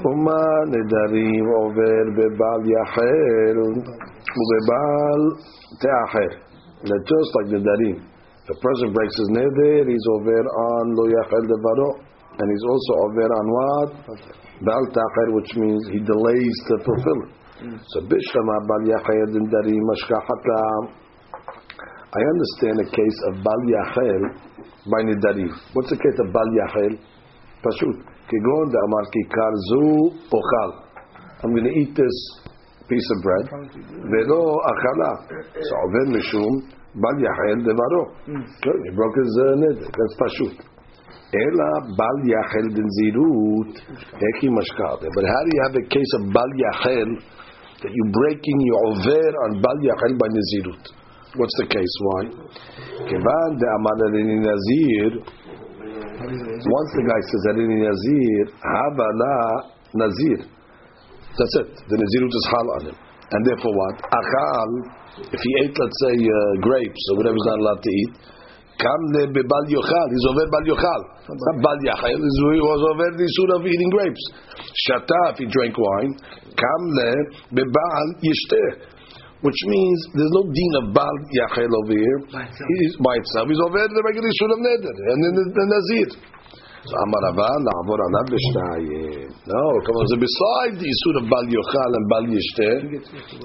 ומה 0.06 0.44
נדרים 0.74 1.46
עובר 1.60 2.04
בבעל 2.18 2.62
יחל 2.76 3.58
ובבעל 4.38 5.22
תאחר. 5.82 6.32
That 6.90 7.02
just 7.12 7.32
like 7.36 7.50
נדרים. 7.56 7.98
The 8.48 8.56
person 8.62 8.94
breaks 8.94 9.16
his 9.22 9.30
neder, 9.38 9.90
he's 9.90 10.08
over 10.16 10.42
on 10.70 10.84
lo 10.98 11.06
yachel 11.16 11.44
devaro. 11.50 11.90
And 12.40 12.48
he's 12.52 12.66
also 12.68 12.94
over 13.08 13.28
on 13.40 13.46
what? 13.58 13.90
Bal 14.62 14.84
tachar, 14.92 15.28
which 15.36 15.52
means 15.56 15.82
he 15.92 16.00
delays 16.00 16.58
to 16.68 16.74
fulfill 16.84 17.20
it. 17.26 17.32
So 17.92 18.02
bishlama 18.02 18.58
bal 18.68 18.84
yachel 18.92 19.32
ndarim 19.40 19.84
mashkachata. 19.90 20.60
I 22.16 22.22
understand 22.34 22.80
a 22.80 22.90
case 22.92 23.20
of 23.30 23.44
bal 23.44 23.62
yachel 23.76 24.22
by 24.92 25.02
nidarim. 25.08 25.52
What's 25.74 25.90
the 25.90 25.98
case 25.98 26.18
of 26.20 26.34
bal 26.34 26.50
yachel? 26.60 27.00
Pashut. 27.64 28.16
כגון 28.30 28.70
דאמר 28.74 29.06
כיכר 29.14 29.54
זו 29.70 29.86
אוכל. 30.34 30.70
I'm 31.44 31.52
going 31.52 31.64
to 31.64 31.76
eat 31.80 31.94
this 31.94 32.18
piece 32.90 33.08
of 33.14 33.18
bread, 33.26 33.46
ולא 34.12 34.42
אכלה. 34.72 35.12
So 35.68 35.74
עובר 35.84 36.18
משום 36.18 36.54
בל 36.96 37.18
יחל 37.26 37.58
דברו. 37.68 38.04
He 38.86 38.92
broke 38.98 39.16
his 39.22 39.34
uh, 39.44 39.56
נדר, 39.62 39.86
that's 39.86 40.16
פשוט. 40.26 40.56
Ela 41.31 41.71
bal 41.95 42.19
yachel 42.27 42.67
din 42.75 42.89
zirut 42.99 43.75
eki 44.19 44.49
mashkal. 44.51 44.99
But 44.99 45.25
how 45.31 45.41
do 45.47 45.51
you 45.55 45.63
have 45.67 45.77
a 45.79 45.87
case 45.87 46.13
of 46.19 46.23
bal 46.35 46.51
yachel 46.59 47.09
that 47.83 47.91
you're 47.95 48.13
breaking 48.13 48.59
your 48.67 48.81
over 48.91 49.25
on 49.47 49.63
bal 49.63 49.79
yachel 49.79 50.13
by 50.19 50.29
nizirut? 50.29 50.85
What's 51.39 51.57
the 51.63 51.67
case? 51.71 51.95
Why? 52.03 52.23
Kevan 53.07 53.51
de 53.63 53.69
nazir. 54.43 55.13
Once 56.21 56.91
the 56.99 57.05
guy 57.07 57.21
says 57.31 57.45
adini 57.55 57.79
nazir, 57.79 58.45
havana 58.59 59.35
nazir. 59.95 60.41
That's 61.39 61.55
it. 61.63 61.71
The 61.87 61.97
nizirut 61.97 62.35
is 62.35 62.47
hal 62.51 62.67
on 62.75 62.83
him, 62.91 62.97
and 63.31 63.47
therefore 63.47 63.71
what? 63.71 63.97
Achal. 64.03 64.71
If 65.31 65.41
he 65.41 65.51
ate, 65.63 65.77
let's 65.79 65.99
say, 66.07 66.15
uh, 66.17 66.61
grapes 66.61 67.03
or 67.11 67.17
whatever, 67.19 67.35
he's 67.39 67.47
not 67.47 67.59
allowed 67.59 67.83
to 67.83 67.91
eat. 67.91 68.13
Kam 68.81 69.01
le 69.13 69.23
bebal 69.29 69.65
yochal. 69.69 70.09
He's 70.09 70.25
over 70.25 70.49
bal 70.49 70.65
yochal. 70.65 71.03
Not 71.29 71.57
bal 71.61 71.79
yachal. 71.85 72.17
He 72.17 72.63
was 72.65 72.81
over 72.97 73.07
the 73.13 73.25
issue 73.29 73.49
of 73.53 73.61
eating 73.69 73.91
grapes. 73.93 74.25
Shata, 74.89 75.37
if 75.37 75.45
he 75.45 75.47
drank 75.47 75.77
wine. 75.77 76.13
Kam 76.57 76.83
le 76.97 77.11
bebal 77.53 78.07
yishteh. 78.25 78.97
Which 79.41 79.61
means 79.69 79.99
there's 80.17 80.33
no 80.33 80.45
din 80.49 80.73
of 80.81 80.85
bal 80.97 81.17
yachel 81.37 81.69
over 81.69 81.93
here. 81.93 82.21
He's 82.41 82.97
by 83.05 83.21
itself. 83.21 83.53
He's 83.53 83.61
over 83.61 83.85
the 83.85 84.03
regular 84.05 84.29
issue 84.33 84.49
of 84.49 84.61
neder 84.65 84.97
and 85.13 85.19
then 85.21 85.33
the, 85.37 85.45
the 85.53 85.65
nazir. 85.69 86.09
So 86.81 86.97
Amar 86.97 87.21
Rava, 87.29 87.49
na'avor 87.61 88.01
alav 88.01 88.27
b'shnayim. 88.33 89.29
No, 89.45 89.63
come 89.85 89.97
on. 90.01 90.05
So 90.09 90.17
besides 90.17 90.81
the 90.81 90.89
issue 90.89 91.13
of 91.21 91.25
bal 91.29 91.47
yochal 91.53 91.93
and 91.93 92.07
bal 92.09 92.25
yishteh, 92.25 92.77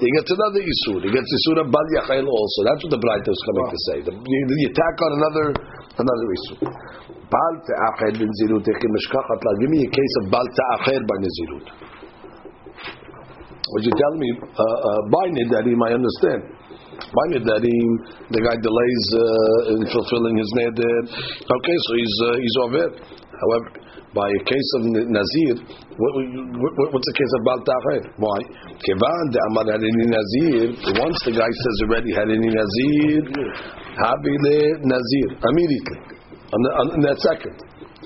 he 0.00 0.08
gets 0.16 0.30
another 0.32 0.62
issue. 0.64 0.96
He 1.04 1.10
gets 1.12 1.28
the 1.28 1.38
issue 1.44 1.60
of 1.60 1.68
bal 1.68 1.88
yachel 2.00 2.24
also. 2.32 2.58
That's 2.64 2.80
what 2.88 2.92
the 2.96 3.02
Braita 3.04 3.28
is 3.28 3.42
coming 3.44 3.68
to 3.68 3.80
say. 3.92 3.96
The, 4.08 4.12
you 4.16 4.68
attack 4.72 4.96
on 5.04 5.10
another 5.20 5.46
another 6.00 6.28
issue. 6.32 6.56
Bal 7.28 7.54
te'achel 7.68 8.24
bin 8.24 8.30
zirut 8.40 8.64
echim 8.64 8.90
meshkachat 8.96 9.40
la. 9.44 9.50
Give 9.60 9.68
me 9.68 9.84
a 9.84 9.90
case 9.92 10.14
of 10.24 10.32
bal 10.32 10.46
te'achel 10.56 11.02
by 11.04 11.16
nezirut. 11.20 11.66
Would 13.66 13.84
you 13.84 13.94
tell 13.98 14.14
me, 14.16 14.30
uh, 14.30 14.62
uh, 14.62 15.00
by 15.10 15.26
Nidarim, 15.34 15.80
I 15.82 15.98
understand. 15.98 16.54
By 17.02 17.24
Nidarim, 17.34 17.90
the 18.30 18.38
guy 18.38 18.56
delays 18.62 19.04
uh, 19.10 19.74
in 19.74 19.80
fulfilling 19.90 20.38
his 20.38 20.46
Neder. 20.54 20.98
Okay, 21.50 21.76
so 21.82 21.90
he's, 21.98 22.16
uh, 22.24 22.38
he's 22.38 22.56
over. 22.62 22.84
However, 23.36 23.68
by 24.16 24.28
a 24.32 24.42
case 24.48 24.70
of 24.80 24.82
Nazir, 24.88 25.54
what, 25.92 26.12
what, 26.16 26.88
what's 26.92 27.08
the 27.12 27.16
case 27.20 27.32
of 27.36 27.40
Bal 27.44 27.60
Why? 28.16 28.38
Kevan 28.80 29.24
de 29.28 29.38
Amar 29.52 29.66
Harini 29.76 30.06
Nazir. 30.08 30.72
Once 30.96 31.18
the 31.28 31.36
guy 31.36 31.50
says 31.52 31.76
already 31.84 32.16
Harini 32.16 32.48
Nazir, 32.48 33.22
Habile 34.00 34.58
Nazir 34.88 35.28
immediately 35.36 36.16
on, 36.48 36.60
the, 36.64 36.70
on 36.80 37.00
that 37.04 37.18
second. 37.20 37.56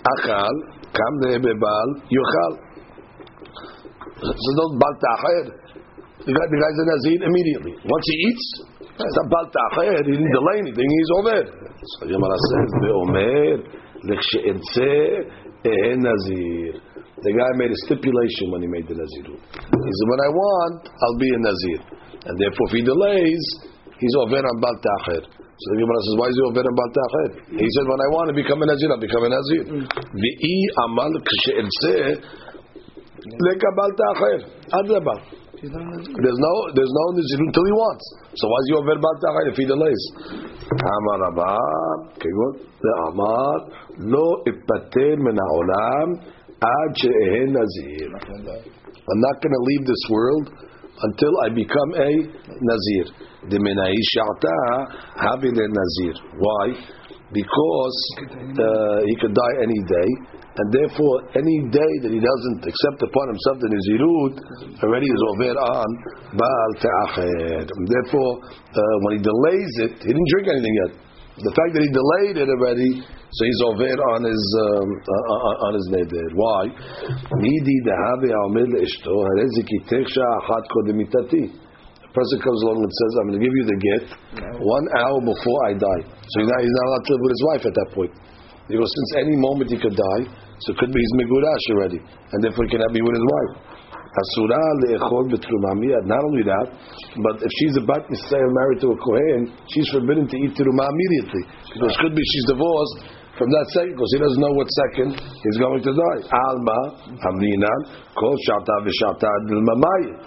Achal 0.01 0.55
kam 0.91 1.13
lebebal 1.23 1.89
yochal. 2.11 2.53
So 4.21 4.51
don't 4.59 4.75
Bal 4.81 4.95
guy, 4.99 5.53
The 6.27 6.59
guy's 6.59 6.79
a 6.83 6.87
Nazir 6.91 7.19
immediately. 7.23 7.73
Once 7.85 8.07
he 8.11 8.17
eats, 8.29 8.47
it's 8.99 9.19
a 9.21 9.27
the 9.31 10.05
he 10.05 10.13
didn't 10.13 10.33
delay 10.33 10.59
anything, 10.61 10.89
he's 10.91 11.11
over. 11.17 11.39
So 11.47 12.07
Gemara 12.09 12.37
says, 12.51 12.69
Be'omer. 12.83 13.90
The 17.21 17.33
guy 17.37 17.51
made 17.61 17.69
a 17.69 17.77
stipulation 17.85 18.49
when 18.49 18.63
he 18.65 18.69
made 18.69 18.89
the 18.89 18.97
Nazirut. 18.97 19.37
He 19.37 19.93
said, 19.93 20.09
when 20.09 20.21
I 20.25 20.31
want, 20.33 20.89
I'll 20.89 21.21
be 21.21 21.29
a 21.29 21.37
Nazir. 21.37 21.81
And 22.25 22.35
therefore, 22.41 22.67
if 22.73 22.81
he 22.81 22.83
delays, 22.85 23.45
he's 24.01 24.15
over 24.25 24.41
on 24.41 24.57
Bal 24.61 24.73
Tahir. 24.81 25.21
So 25.21 25.67
the 25.77 25.85
Gemara 25.85 26.01
says, 26.01 26.17
why 26.17 26.29
is 26.33 26.37
he 26.37 26.43
over 26.49 26.65
on 26.65 26.73
Bal 26.81 26.91
Tahir? 26.97 27.61
He 27.61 27.69
said, 27.77 27.85
when 27.85 28.01
I 28.01 28.09
want 28.17 28.33
to 28.33 28.37
become 28.41 28.61
a 28.65 28.67
Nazir, 28.73 28.89
I'll 28.89 29.05
become 29.05 29.25
a 29.29 29.31
Nazir. 29.37 29.69
V'i 30.17 30.57
amal 30.89 31.13
k'she'irse 31.21 32.25
lekabal 33.21 33.93
Ta'khir. 34.01 34.49
Adrabah. 34.81 35.40
There's 35.61 36.41
no 36.41 36.55
there's 36.73 36.95
no 36.97 37.05
nizirut 37.13 37.53
until 37.53 37.65
he 37.69 37.75
wants. 37.77 38.05
So 38.33 38.49
why 38.49 38.59
is 38.61 38.67
he 38.69 38.75
over 38.81 38.97
about 38.97 39.17
the 39.21 39.29
if 39.53 39.57
he 39.61 39.67
delays? 39.69 40.05
Amar 40.73 41.19
Rabba, 41.29 41.53
okay, 42.17 42.33
good. 42.33 42.65
The 42.81 42.93
Amar 43.13 43.69
lo 44.01 44.41
ipater 44.49 45.21
min 45.21 45.37
haolam 45.37 46.09
ad 46.65 46.91
she'ehen 46.97 47.53
nazir. 47.53 48.09
I'm 48.09 49.21
not 49.21 49.37
going 49.45 49.53
to 49.53 49.63
leave 49.69 49.85
this 49.85 50.05
world 50.09 50.49
until 50.49 51.33
I 51.45 51.49
become 51.53 51.91
a 51.93 52.11
nazir. 52.65 53.05
The 53.53 53.59
menaish 53.61 54.09
shata 54.17 54.57
having 55.29 55.53
a 55.61 55.69
nazir. 55.69 56.15
Why? 56.41 57.00
Because 57.31 57.99
uh, 58.19 59.07
he 59.07 59.15
could 59.23 59.31
die 59.31 59.57
any 59.63 59.81
day, 59.87 60.11
and 60.51 60.67
therefore 60.75 61.31
any 61.39 61.63
day 61.71 61.93
that 62.03 62.11
he 62.11 62.19
doesn't 62.19 62.61
accept 62.67 63.07
upon 63.07 63.27
himself 63.31 63.63
the 63.63 63.71
Nazirut, 63.71 64.35
already 64.83 65.07
is 65.07 65.23
over 65.31 65.55
on 65.55 65.89
Baal 66.35 66.71
Ta'acher. 66.83 67.71
Therefore, 67.71 68.33
uh, 68.43 68.95
when 69.07 69.13
he 69.19 69.21
delays 69.23 69.73
it, 69.87 69.95
he 70.03 70.11
didn't 70.11 70.31
drink 70.35 70.47
anything 70.51 70.75
yet. 70.83 70.93
The 71.39 71.55
fact 71.55 71.71
that 71.73 71.83
he 71.87 71.91
delayed 71.95 72.37
it 72.37 72.49
already, 72.51 72.91
so 73.01 73.41
he's 73.47 73.63
over 73.65 73.95
on 74.11 74.27
his 74.27 74.43
um, 74.67 74.89
uh, 74.91 75.67
on 75.71 75.73
his 75.79 75.87
neder. 75.95 76.27
Why? 76.35 76.63
A 82.11 82.13
person 82.13 82.43
comes 82.43 82.59
along 82.67 82.83
and 82.83 82.91
says, 82.91 83.11
"I'm 83.23 83.27
going 83.31 83.39
to 83.39 83.45
give 83.47 83.55
you 83.55 83.67
the 83.71 83.79
gift 83.79 84.11
one 84.59 84.87
hour 84.99 85.23
before 85.23 85.59
I 85.71 85.79
die." 85.79 86.03
So 86.11 86.35
he's 86.43 86.51
not, 86.51 86.59
he's 86.59 86.77
not 86.83 86.87
allowed 86.91 87.07
to 87.07 87.11
live 87.15 87.23
with 87.23 87.35
his 87.39 87.45
wife 87.55 87.63
at 87.71 87.75
that 87.79 87.89
point. 87.95 88.11
Goes, 88.67 88.87
since 88.87 89.27
any 89.27 89.35
moment 89.39 89.71
he 89.71 89.79
could 89.79 89.95
die, 89.95 90.23
so 90.63 90.75
it 90.75 90.79
could 90.79 90.91
be 90.91 90.99
he's 90.99 91.15
megurash 91.23 91.67
already, 91.75 91.99
and 92.03 92.39
therefore 92.43 92.67
he 92.67 92.71
cannot 92.75 92.91
be 92.95 93.03
with 93.03 93.15
his 93.15 93.27
wife. 93.27 93.63
Not 96.03 96.23
only 96.27 96.43
that, 96.43 96.67
but 97.23 97.39
if 97.47 97.51
she's 97.63 97.79
about 97.79 98.11
to 98.11 98.17
stay 98.27 98.43
married 98.43 98.83
to 98.83 98.91
a 98.91 98.99
kohen, 98.99 99.55
she's 99.71 99.87
forbidden 99.95 100.27
to 100.27 100.37
eat 100.39 100.55
teruma 100.59 100.83
immediately 100.91 101.47
because 101.75 101.95
it 101.95 101.99
could 102.03 102.15
be 102.15 102.23
she's 102.27 102.47
divorced 102.51 103.07
from 103.41 103.49
that 103.57 103.67
second 103.73 103.97
because 103.97 104.13
he 104.13 104.21
doesn't 104.21 104.43
know 104.45 104.53
what 104.53 104.69
second 104.85 105.17
he's 105.17 105.57
going 105.57 105.81
to 105.81 105.93
die. 105.97 106.21
Alma 106.29 106.81
amninan 107.25 107.81
kol 108.13 108.37
shata 108.45 108.77
v'shata 108.85 109.33
dilmamayit. 109.49 110.21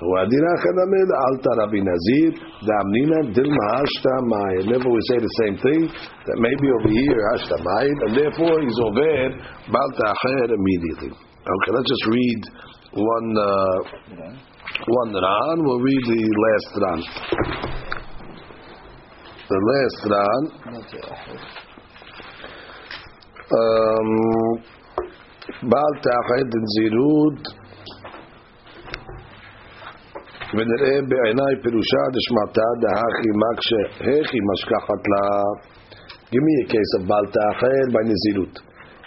Wadina 0.00 0.52
chanamid 0.64 1.10
alta 1.12 1.52
rabbi 1.60 1.84
nazir 1.84 2.32
damninan 2.64 3.36
dilma 3.36 3.64
hashta 3.76 4.14
mayit. 4.32 4.64
Never 4.72 4.88
we 4.88 5.00
say 5.12 5.20
the 5.20 5.34
same 5.44 5.60
thing 5.60 5.80
that 5.92 6.36
maybe 6.40 6.72
over 6.80 6.88
here 6.88 7.20
hashta 7.36 7.60
mayit, 7.60 7.98
and 8.08 8.12
therefore 8.16 8.56
he's 8.64 8.80
over 8.80 9.36
balta 9.68 10.16
acher 10.16 10.48
immediately. 10.56 11.12
Okay, 11.12 11.70
let's 11.76 11.90
just 11.92 12.06
read 12.08 12.40
one 12.96 13.36
uh, 13.36 13.78
one 14.88 15.12
Ran. 15.12 15.56
We'll 15.60 15.84
read 15.84 16.04
the 16.08 16.24
last 16.40 16.72
Ran. 16.80 17.00
The 19.44 19.60
last 19.60 20.00
Ran. 20.08 20.42
Um, 23.46 24.08
בעל 25.70 25.94
תאחד 26.06 26.46
נזירות 26.62 27.42
ונראה 30.54 30.96
בעיניי 31.10 31.54
פירושה 31.62 32.02
דשמטה 32.14 32.68
דהכי 32.82 33.30
מקשה 33.42 33.82
הכי 34.00 34.38
משכחת 34.50 35.02
לה. 35.12 35.26
case 36.70 36.92
of 36.98 37.02
בעל 37.08 37.26
תאחד 37.36 37.86
by 37.94 38.02
נזירות 38.10 38.54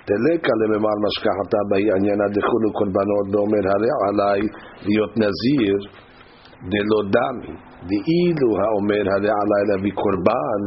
דלקה 0.07 0.53
לממר 0.61 0.97
משכחתה 1.05 1.61
באי 1.69 1.91
עניינה 1.95 2.27
דחולו 2.35 2.69
קורבנות 2.73 3.27
ואומר 3.31 3.63
הרי 3.73 3.91
עליי 4.07 4.41
להיות 4.87 5.13
נזיר 5.23 5.77
דלא 6.71 7.01
דמי 7.15 7.53
דאילו 7.89 8.49
האומר 8.61 9.03
הרי 9.13 9.31
עליי 9.41 9.63
להביא 9.69 9.93
קורבן. 10.01 10.63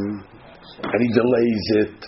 delays 1.16 1.66
it 1.82 1.98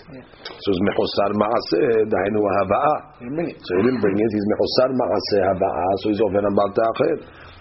So 0.65 0.73
it's 0.73 0.81
mechosar 0.81 1.31
ma'aseh, 1.37 2.09
dahinu 2.09 2.41
hava'a. 2.41 3.21
So 3.21 3.71
he 3.77 3.81
didn't 3.85 4.01
bring 4.01 4.17
it. 4.17 4.29
He's 4.33 4.47
mechosar 4.49 4.89
ma'aseh 4.97 5.41
hava'a. 5.53 5.89
So 6.01 6.05
he's 6.09 6.21
over 6.25 6.41
and 6.41 6.49
about 6.49 6.73
ta'achir. 6.73 7.17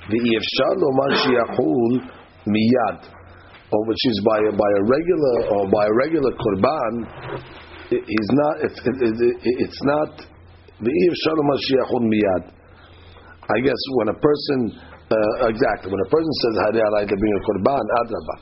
The 0.09 0.21
ifshar 0.25 0.75
lomar 0.81 1.13
shiyachul 1.21 2.01
miyad, 2.49 2.99
or 3.77 3.81
which 3.85 4.01
is 4.09 4.17
by 4.25 4.41
a, 4.49 4.53
by 4.57 4.71
a 4.73 4.83
regular 4.89 5.37
or 5.53 5.63
by 5.69 5.85
a 5.85 5.93
regular 6.01 6.33
korban, 6.33 6.93
he's 7.93 8.31
not. 8.41 8.55
It, 8.65 8.73
it, 8.73 9.17
it, 9.21 9.37
it's 9.69 9.83
not 9.85 10.25
the 10.81 10.89
ifshar 10.89 11.35
lomar 11.37 11.61
shiyachul 11.61 12.09
miyad. 12.09 12.57
I 13.53 13.61
guess 13.61 13.81
when 14.01 14.09
a 14.09 14.17
person 14.17 14.81
uh, 15.13 15.53
exactly 15.53 15.93
when 15.93 16.01
a 16.01 16.09
person 16.09 16.33
says 16.41 16.55
Hari 16.73 17.05
to 17.05 17.17
bring 17.21 17.35
a 17.37 17.43
korban 17.45 17.85
adraba, 18.01 18.37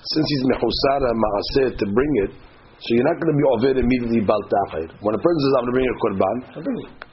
since 0.00 0.26
he's 0.32 0.44
mechosar 0.48 1.00
ma'aseh 1.12 1.76
to 1.76 1.84
bring 1.92 2.12
it 2.24 2.47
so 2.83 2.87
you're 2.99 3.07
not 3.07 3.15
going 3.15 3.31
to 3.31 3.37
be 3.39 3.47
over 3.47 3.69
immediately 3.79 4.19
bal 4.27 4.43
ta'khir. 4.43 4.91
When 4.99 5.15
a 5.15 5.21
person 5.23 5.39
says 5.39 5.53
I'm 5.55 5.63
going 5.63 5.71
to 5.71 5.77
bring 5.79 5.87
a 5.87 5.97
korban 6.03 6.37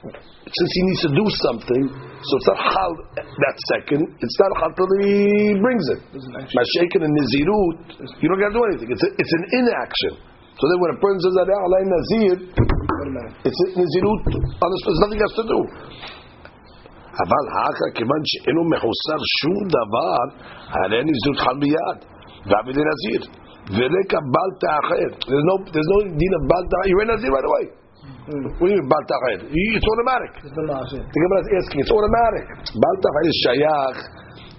since 0.01 0.71
he 0.73 0.81
needs 0.89 1.01
to 1.05 1.11
do 1.13 1.25
something 1.45 1.83
so 1.93 2.31
it's 2.41 2.49
not 2.49 2.59
hal 2.59 2.91
that 3.13 3.55
second 3.77 4.01
it's 4.19 4.37
not 4.41 4.51
hal 4.57 4.71
till 4.73 4.89
he 4.99 5.53
brings 5.61 5.85
it 5.93 6.01
Mashaken 6.11 7.05
and 7.05 7.13
nizirut 7.13 8.01
you 8.17 8.27
don't 8.27 8.41
got 8.41 8.49
to 8.49 8.57
do 8.57 8.65
anything 8.73 8.89
it's, 8.89 9.05
a, 9.05 9.09
it's 9.21 9.33
an 9.37 9.45
inaction 9.61 10.13
so 10.57 10.63
then 10.65 10.77
when 10.81 10.91
a 10.91 10.99
person 10.99 11.19
says 11.21 11.35
Hari 11.45 11.53
alai 11.53 11.83
nazir 11.93 12.35
it's 13.45 13.59
a 13.61 13.67
nizirut 13.77 14.21
on 14.59 14.67
this 14.73 14.81
there's 14.89 15.01
nothing 15.05 15.21
else 15.21 15.35
to 15.37 15.45
do 15.45 15.59
אבל 17.11 17.43
האחר, 17.55 17.89
כיוון 17.95 18.21
שאינו 18.29 18.63
מחוסר 18.71 19.19
שום 19.39 19.59
דבר, 19.77 20.19
הרי 20.73 21.03
נזירות 21.03 21.39
חל 21.43 21.55
מיד, 21.63 21.99
V'amidin 22.46 22.86
Nazir. 22.86 23.22
V'reka 23.74 24.18
bal 24.30 24.50
ta'acher. 24.62 25.10
There's 25.26 25.46
no, 25.50 25.54
there's 25.70 25.90
no 25.94 25.98
din 26.14 26.32
of 26.38 26.42
bal 26.46 26.64
ta'acher. 26.70 26.88
You're 26.90 27.02
a 27.02 27.10
Nazir 27.10 27.30
right 27.30 27.48
away. 27.50 27.64
Mm. 28.26 28.42
What 28.58 28.66
do 28.66 28.72
you 28.74 28.82
mean 28.82 28.88
bal? 28.90 29.02
It's 29.02 29.86
automatic. 29.86 30.32
The 30.42 31.20
Gemara 31.22 31.40
is 31.42 31.50
asking. 31.62 31.78
It's 31.82 31.94
automatic. 31.94 32.44
Bal 32.74 32.96
is 33.26 33.36
shayach, 33.46 33.98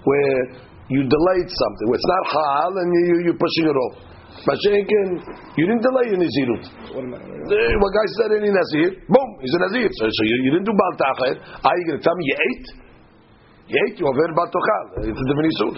where 0.04 0.68
you 0.88 1.04
delayed 1.04 1.48
something. 1.48 1.86
It's 1.92 2.08
not 2.08 2.24
hal 2.32 2.72
and 2.76 2.88
you, 2.92 3.28
you're 3.28 3.40
pushing 3.40 3.68
it 3.68 3.76
off. 3.76 4.08
But 4.46 4.56
Mashenkin, 4.56 5.20
you 5.56 5.64
didn't 5.66 5.82
delay 5.82 6.14
your 6.14 6.20
Nazirut. 6.20 6.64
What 6.94 7.92
guy 7.92 8.06
said 8.22 8.30
any 8.38 8.52
Nazir, 8.54 9.02
boom, 9.08 9.28
he's 9.42 9.54
a 9.56 9.60
Nazir. 9.66 9.88
So, 9.98 10.04
so 10.06 10.22
you, 10.24 10.36
you 10.46 10.50
didn't 10.52 10.68
do 10.68 10.72
Bal 10.72 10.94
Ta'acher. 10.96 11.42
Are 11.64 11.76
you 11.76 11.84
going 11.90 11.98
to 11.98 12.04
tell 12.04 12.16
me 12.16 12.24
you 12.24 12.36
ate? 12.38 12.68
היא 13.68 13.78
הייתי 13.82 14.02
עובר 14.08 14.28
בת 14.36 14.50
תאכל, 14.54 14.84
זה 15.28 15.32
בניסות. 15.38 15.76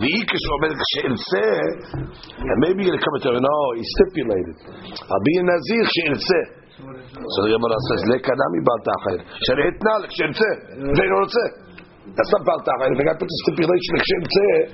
והיא 0.00 0.22
כשאומרת, 0.30 0.78
כשארצה, 0.84 1.48
maybe 2.62 2.80
you'll 2.86 3.02
come 3.04 3.16
to 3.22 3.28
her, 3.34 3.40
no, 3.48 3.58
he 3.78 3.84
stipulated. 3.94 4.56
I'll 5.10 5.24
be 5.28 5.34
a 5.40 5.44
nazir 5.50 5.84
כשארצה. 5.90 6.40
אז 7.28 7.34
אני 7.44 7.54
אומר, 7.58 7.70
אז 7.76 7.84
זה 8.10 8.16
קנה 8.26 8.46
מבעל 8.54 8.80
תאכל. 8.88 9.16
שאני 9.44 9.62
אתנה 9.70 9.92
כשארצה, 10.12 10.50
ואינו 10.96 11.16
רוצה. 11.24 11.44
That's 12.16 12.32
not 12.34 12.42
about 12.46 12.62
that. 12.64 12.76
If 12.88 13.00
a 13.02 13.04
guy 13.04 13.16
puts 13.20 13.34
a 13.36 13.40
stipulation, 13.44 13.92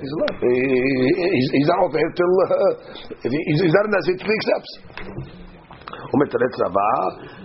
he's 0.01 0.15
not. 0.21 0.33
He's 1.57 1.69
not 1.71 1.79
over 1.83 1.99
till 2.17 2.31
he's 3.59 3.73
not 3.75 3.85
in 3.87 3.91
that 3.95 4.03
he 4.07 4.13
accepts. 4.39 4.71
אומר 6.13 6.25
תרץ 6.33 6.53
רבה 6.65 6.89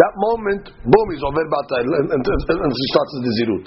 that 0.00 0.14
moment, 0.26 0.64
boom, 0.90 1.06
he's 1.12 1.22
עובר 1.28 1.44
בעתה, 1.52 1.76
and, 1.82 1.90
and, 2.14 2.22
and, 2.24 2.60
and 2.64 2.72
he 2.80 2.86
starts 2.92 3.12
the 3.16 3.20
נזירות. 3.26 3.64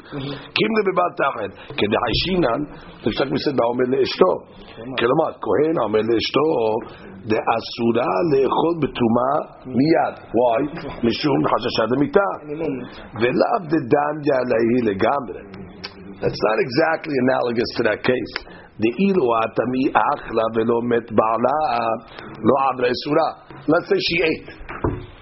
קים 0.57 0.71
לבבת 0.77 1.17
אחת, 1.29 1.51
כדחיישינן, 1.77 2.61
נפסק 3.05 3.27
מסד 3.35 3.55
האומר 3.61 3.87
לאשתו. 3.93 4.33
כלומר, 4.99 5.31
כהן 5.45 5.75
האומר 5.79 6.03
לאשתו, 6.09 6.47
דאסורה 7.29 8.13
לאכול 8.31 8.75
בתרומה 8.81 9.31
מיד. 9.77 10.15
Why? 10.37 10.61
משום 11.07 11.39
חששה 11.51 11.83
דמיתה. 11.91 12.29
ולאו 13.21 13.59
דדניה 13.71 14.35
עליhi 14.43 14.77
לגמרי. 14.89 15.41
That's 16.21 16.41
not 16.47 16.57
exactly 16.67 17.15
analogous 17.25 17.69
to 17.77 17.81
that 17.89 18.01
case. 18.09 18.33
דאילו 18.83 19.25
התמי 19.39 19.85
אכלה 20.13 20.43
ולא 20.55 20.77
מת 20.91 21.07
בעלה, 21.17 21.59
לא 22.47 22.55
עברה 22.69 22.87
אסורה. 22.95 23.29
Let's 23.71 23.87
say 23.91 23.99
she 24.07 24.17
ate. 24.29 24.63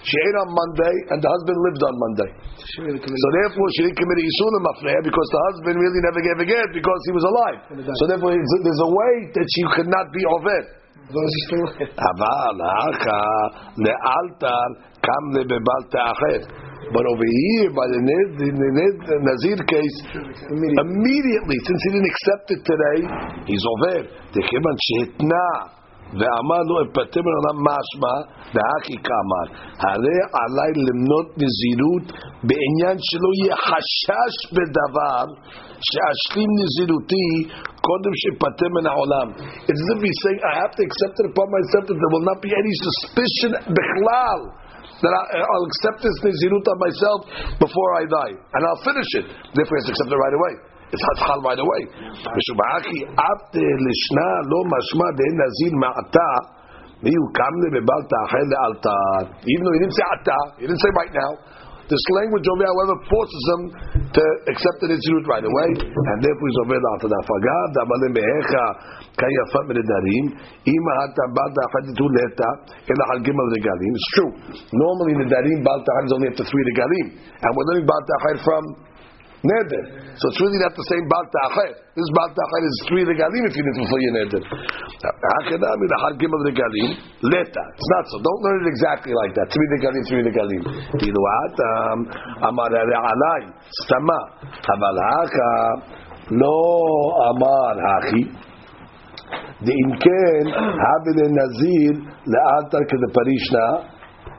she 0.06 0.16
ate 0.18 0.38
on 0.42 0.50
Monday, 0.54 0.94
and 1.14 1.18
the 1.22 1.30
husband 1.30 1.58
lived 1.62 1.84
on 1.86 1.94
Monday. 1.98 2.30
So 2.76 3.28
therefore, 3.42 3.68
she 3.78 3.82
didn't 3.86 4.00
commit 4.02 4.18
a 4.18 4.26
Yisulim 4.26 4.64
Mafreya 4.66 5.00
because 5.06 5.28
the 5.30 5.42
husband 5.52 5.76
really 5.78 6.02
never 6.02 6.22
gave 6.26 6.38
a 6.42 6.48
get 6.48 6.68
because 6.74 7.02
he 7.06 7.14
was 7.14 7.26
alive. 7.26 7.60
So 8.02 8.04
therefore, 8.10 8.34
there's 8.34 8.84
a 8.86 8.92
way 8.92 9.14
that 9.36 9.48
she 9.48 9.62
could 9.78 9.90
not 9.90 10.10
be 10.14 10.24
Oved. 10.26 10.82
אבל 11.12 12.56
האחה 12.72 13.24
לאלתר 13.84 14.64
קם 15.06 15.24
לבבל 15.36 15.84
תאחר. 15.92 16.42
But 16.94 17.06
over 17.06 17.24
here, 17.24 17.70
by 17.72 17.88
the 17.94 18.00
Nazir 19.28 19.60
case, 19.74 19.98
immediately, 20.50 21.58
since 21.68 21.80
he 21.86 21.90
didn't 21.94 22.10
accept 22.10 22.48
it 22.56 22.62
today, 22.66 23.00
he's 23.46 23.64
over. 23.74 23.98
The 24.34 24.42
Chiban 24.42 24.76
Shetna. 26.06 26.06
ואמר 26.20 26.62
לו 26.70 26.76
אפטר 26.86 27.22
מן 27.26 27.34
העולם 27.36 27.58
משמע, 27.70 28.16
והכי 28.54 28.98
כאמר, 29.08 29.48
הרי 29.86 30.18
עליי 30.42 30.72
למנות 30.88 31.28
נזירות 31.42 32.06
בעניין 32.48 32.98
שלא 33.08 33.30
יהיה 33.40 33.56
חשש 33.70 34.34
בדבר 34.56 35.26
שאשלים 35.88 36.50
נזירותי 36.60 37.30
קודם 37.88 38.14
שאפטר 38.22 38.68
מן 38.76 38.86
העולם. 38.92 39.28
It's 39.70 39.82
as 39.84 39.90
if 39.94 40.00
he's 40.06 40.20
saying, 40.24 40.42
I 40.52 40.54
have 40.64 40.74
to 40.78 40.84
accept 40.88 41.16
it 41.22 41.26
upon 41.32 41.48
myself 41.58 41.84
that 41.90 41.98
there 42.02 42.12
will 42.16 42.28
not 42.32 42.40
be 42.46 42.52
any 42.62 42.74
suspicion 42.86 43.52
בכלל. 43.78 44.42
That 45.02 45.14
I, 45.20 45.24
I'll 45.52 45.68
accept 45.72 46.00
this 46.06 46.18
nizirut 46.26 46.66
on 46.74 46.78
myself 46.88 47.20
before 47.58 47.90
I 48.02 48.04
die, 48.20 48.34
and 48.38 48.62
I'll 48.68 48.84
finish 48.86 49.10
it. 49.20 49.26
Therefore, 49.56 49.76
he 49.76 49.82
has 49.82 49.88
to 49.90 49.94
accept 49.96 50.10
it 50.14 50.20
right 50.26 50.36
away. 50.40 50.54
it's 50.92 51.04
חל 51.28 51.40
right 51.48 51.62
away. 51.66 51.84
משובעכי 52.38 53.00
אף 53.30 53.42
לשנה 53.86 54.32
לא 54.52 54.60
משמע 54.74 55.08
דין 55.20 55.34
נזיר 55.42 55.74
מעתה 55.84 56.32
מי 57.04 57.14
הוא 57.20 57.30
קם 57.38 57.54
לבבל 57.64 58.02
תאכל 58.12 58.46
לאלתר. 58.54 59.22
Even 59.52 59.64
though 59.66 59.76
he 59.76 59.82
didn't 59.84 59.98
say 60.00 60.08
עתה, 60.14 60.40
he 60.60 60.66
didn't 60.68 60.84
say 60.86 60.92
right 61.02 61.14
now. 61.24 61.32
This 61.92 62.06
language 62.24 62.48
over 62.48 62.64
here, 62.64 62.72
however, 62.72 62.96
forces 63.04 63.44
him 63.52 63.62
to 64.16 64.24
accept 64.48 64.78
the 64.80 64.96
Nitzirut 64.96 65.28
right 65.28 65.44
away, 65.44 65.70
and 65.76 66.18
therefore 66.24 66.48
he's 66.48 66.60
over 66.64 66.80
after 66.96 67.10
that. 67.12 67.24
Fagad, 67.28 67.72
Amalim 67.84 68.16
Behecha, 68.16 68.66
Kayafat 69.20 69.64
Mededarim, 69.68 70.26
Ima 70.72 70.94
Hata 71.04 71.24
Balta 71.36 71.62
Achaditu 71.68 72.08
Leta, 72.16 72.50
Ela 72.88 73.04
Hal 73.12 73.20
Gimel 73.28 73.48
Regalim. 73.52 73.92
It's 73.92 74.10
true. 74.16 74.32
Normally 74.72 75.20
the 75.20 75.28
Darim, 75.36 75.60
Balta 75.68 75.84
Achad 75.84 76.06
is 76.08 76.14
only 76.16 76.28
up 76.32 76.38
to 76.40 76.46
three 76.48 76.64
Regalim, 76.72 77.08
and 77.28 77.50
we're 77.52 77.68
learning 77.76 77.88
Balta 77.92 78.12
Achad 78.24 78.38
from 78.40 78.64
neder. 79.42 79.84
So 80.18 80.24
it's 80.30 80.40
really 80.42 80.62
not 80.62 80.74
the 80.78 80.86
same 80.86 81.06
Baal 81.10 81.26
Ta'achir. 81.34 81.72
This 81.98 82.10
Baal 82.14 82.30
Ta'achir 82.30 82.62
is 82.62 82.78
three 82.90 83.04
regalim 83.10 83.44
if 83.50 83.54
you 83.58 83.64
need 83.66 83.76
to 83.78 83.82
fulfill 83.86 84.02
your 84.06 84.16
neder. 84.22 84.42
Ha'kedami 85.02 85.86
l'har 85.90 86.14
gimel 86.22 86.42
regalim, 86.46 86.90
leta. 87.26 87.64
It's 87.74 87.90
not 87.98 88.06
so. 88.12 88.22
Don't 88.22 88.42
learn 88.46 88.58
it 88.66 88.70
exactly 88.70 89.14
like 89.18 89.34
that. 89.34 89.48
Three 89.50 89.68
regalim, 89.74 90.04
three 90.10 90.24
regalim. 90.30 90.62
כאילו 91.00 91.22
האטם 91.34 91.98
אמר 92.48 92.70
הרי 92.82 92.98
עליי, 93.12 93.44
סתמה. 93.82 94.22
אבל 94.74 94.96
האחה 95.08 95.54
לא 96.32 96.60
אמר 97.30 97.74
האחי. 97.88 98.24
ואם 99.66 99.90
כן, 100.04 100.44
הבי 100.86 101.12
לנזיר 101.18 101.94
לאלתר 102.34 102.84
כדפרישנה, 102.90 103.68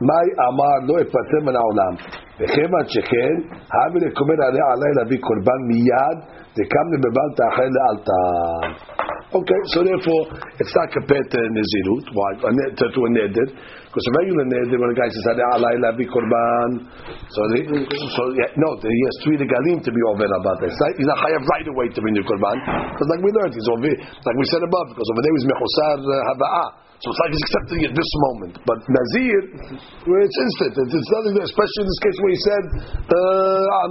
מאי 0.08 0.28
אמר 0.48 0.76
לא 0.88 0.94
אפטר 1.02 1.40
מן 1.46 1.56
העולם. 1.56 1.94
וכיוון 2.40 2.84
שכן, 2.94 3.34
הבי 3.74 3.98
לקומר 4.06 4.38
עליה 4.48 4.66
עלי 4.72 4.92
להביא 4.98 5.18
קורבן 5.26 5.60
מיד, 5.70 6.18
וקם 6.56 6.86
לבבל 6.94 7.28
תאכל 7.38 7.70
לאלתר. 7.76 8.92
Okay, 9.32 9.60
so 9.72 9.80
therefore, 9.80 10.28
it's 10.60 10.74
not 10.76 10.92
compared 10.92 11.24
to 11.24 11.40
Nizirut, 11.56 12.04
why? 12.12 12.30
To, 12.44 12.84
to 12.84 13.00
a 13.00 13.10
Neder. 13.16 13.48
Because 13.48 14.04
a 14.04 14.12
regular 14.20 14.44
Neder, 14.44 14.76
when 14.76 14.92
a 14.92 14.96
guy 14.96 15.08
says, 15.08 15.24
Alay 15.56 15.80
Labi 15.80 16.04
Korban, 16.04 16.84
so, 17.32 17.40
they, 17.56 17.64
so 17.64 18.22
yeah, 18.36 18.52
no, 18.60 18.76
he 18.76 18.92
has 18.92 19.16
three 19.24 19.40
regalim 19.40 19.80
to 19.80 19.88
be 19.88 20.02
over 20.12 20.28
about 20.28 20.60
this. 20.60 20.76
He's 21.00 21.08
not 21.08 21.16
chayav 21.16 21.40
right 21.48 21.64
away 21.64 21.88
to 21.96 21.98
bring 22.04 22.12
the 22.12 22.20
Korban. 22.28 22.56
Because 22.92 23.08
like 23.08 23.24
we 23.24 23.32
learned, 23.32 23.56
he's 23.56 23.68
over, 23.72 23.88
like 23.88 24.36
we 24.36 24.44
said 24.52 24.60
above, 24.68 24.92
because 24.92 25.08
over 25.16 25.22
there 25.24 25.32
he's 25.32 25.48
Mechusar 25.48 25.96
Haba'ah. 26.04 26.68
So 26.97 27.13
it's 27.13 27.21
like 27.21 27.29
he's 27.29 27.45
accepting 27.45 27.79
it 27.85 27.91
this 27.93 28.11
moment. 28.25 28.57
But 28.65 28.81
Nazir, 28.89 29.37
it's 29.53 30.37
instant, 30.41 30.73
it's, 30.81 30.93
it's 30.97 31.11
nothing, 31.13 31.37
especially 31.45 31.81
in 31.85 31.89
this 31.93 32.01
case 32.01 32.17
where 32.17 32.33
he 32.33 32.41
said, 32.41 32.63
uh, 33.05 33.85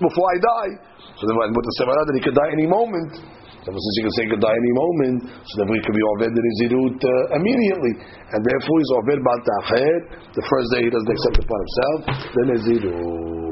before 0.00 0.26
I 0.32 0.36
die. 0.40 0.72
So 1.20 1.28
then 1.28 1.36
with 1.36 1.66
the 1.68 1.74
Semarad 1.76 2.04
that 2.08 2.16
he 2.16 2.24
could 2.24 2.32
die 2.32 2.56
any 2.56 2.64
moment. 2.64 3.20
So 3.60 3.68
since 3.76 3.96
he 4.00 4.02
can 4.08 4.14
say 4.16 4.24
goodbye 4.32 4.56
any 4.56 4.72
moment, 4.72 5.18
so 5.44 5.52
then 5.60 5.68
we 5.68 5.76
could 5.84 5.92
be 5.92 6.00
Oved 6.00 6.32
Nizirut 6.32 6.96
uh, 6.96 7.36
immediately. 7.36 7.92
And 8.32 8.40
therefore 8.48 8.76
he's 8.80 8.92
Oved 8.96 9.20
Bal 9.20 9.36
The 9.44 10.44
first 10.48 10.72
day 10.72 10.88
he 10.88 10.90
doesn't 10.90 11.12
accept 11.12 11.36
it 11.36 11.44
himself, 11.44 12.00
then 12.32 12.46
Nizirut. 12.56 13.49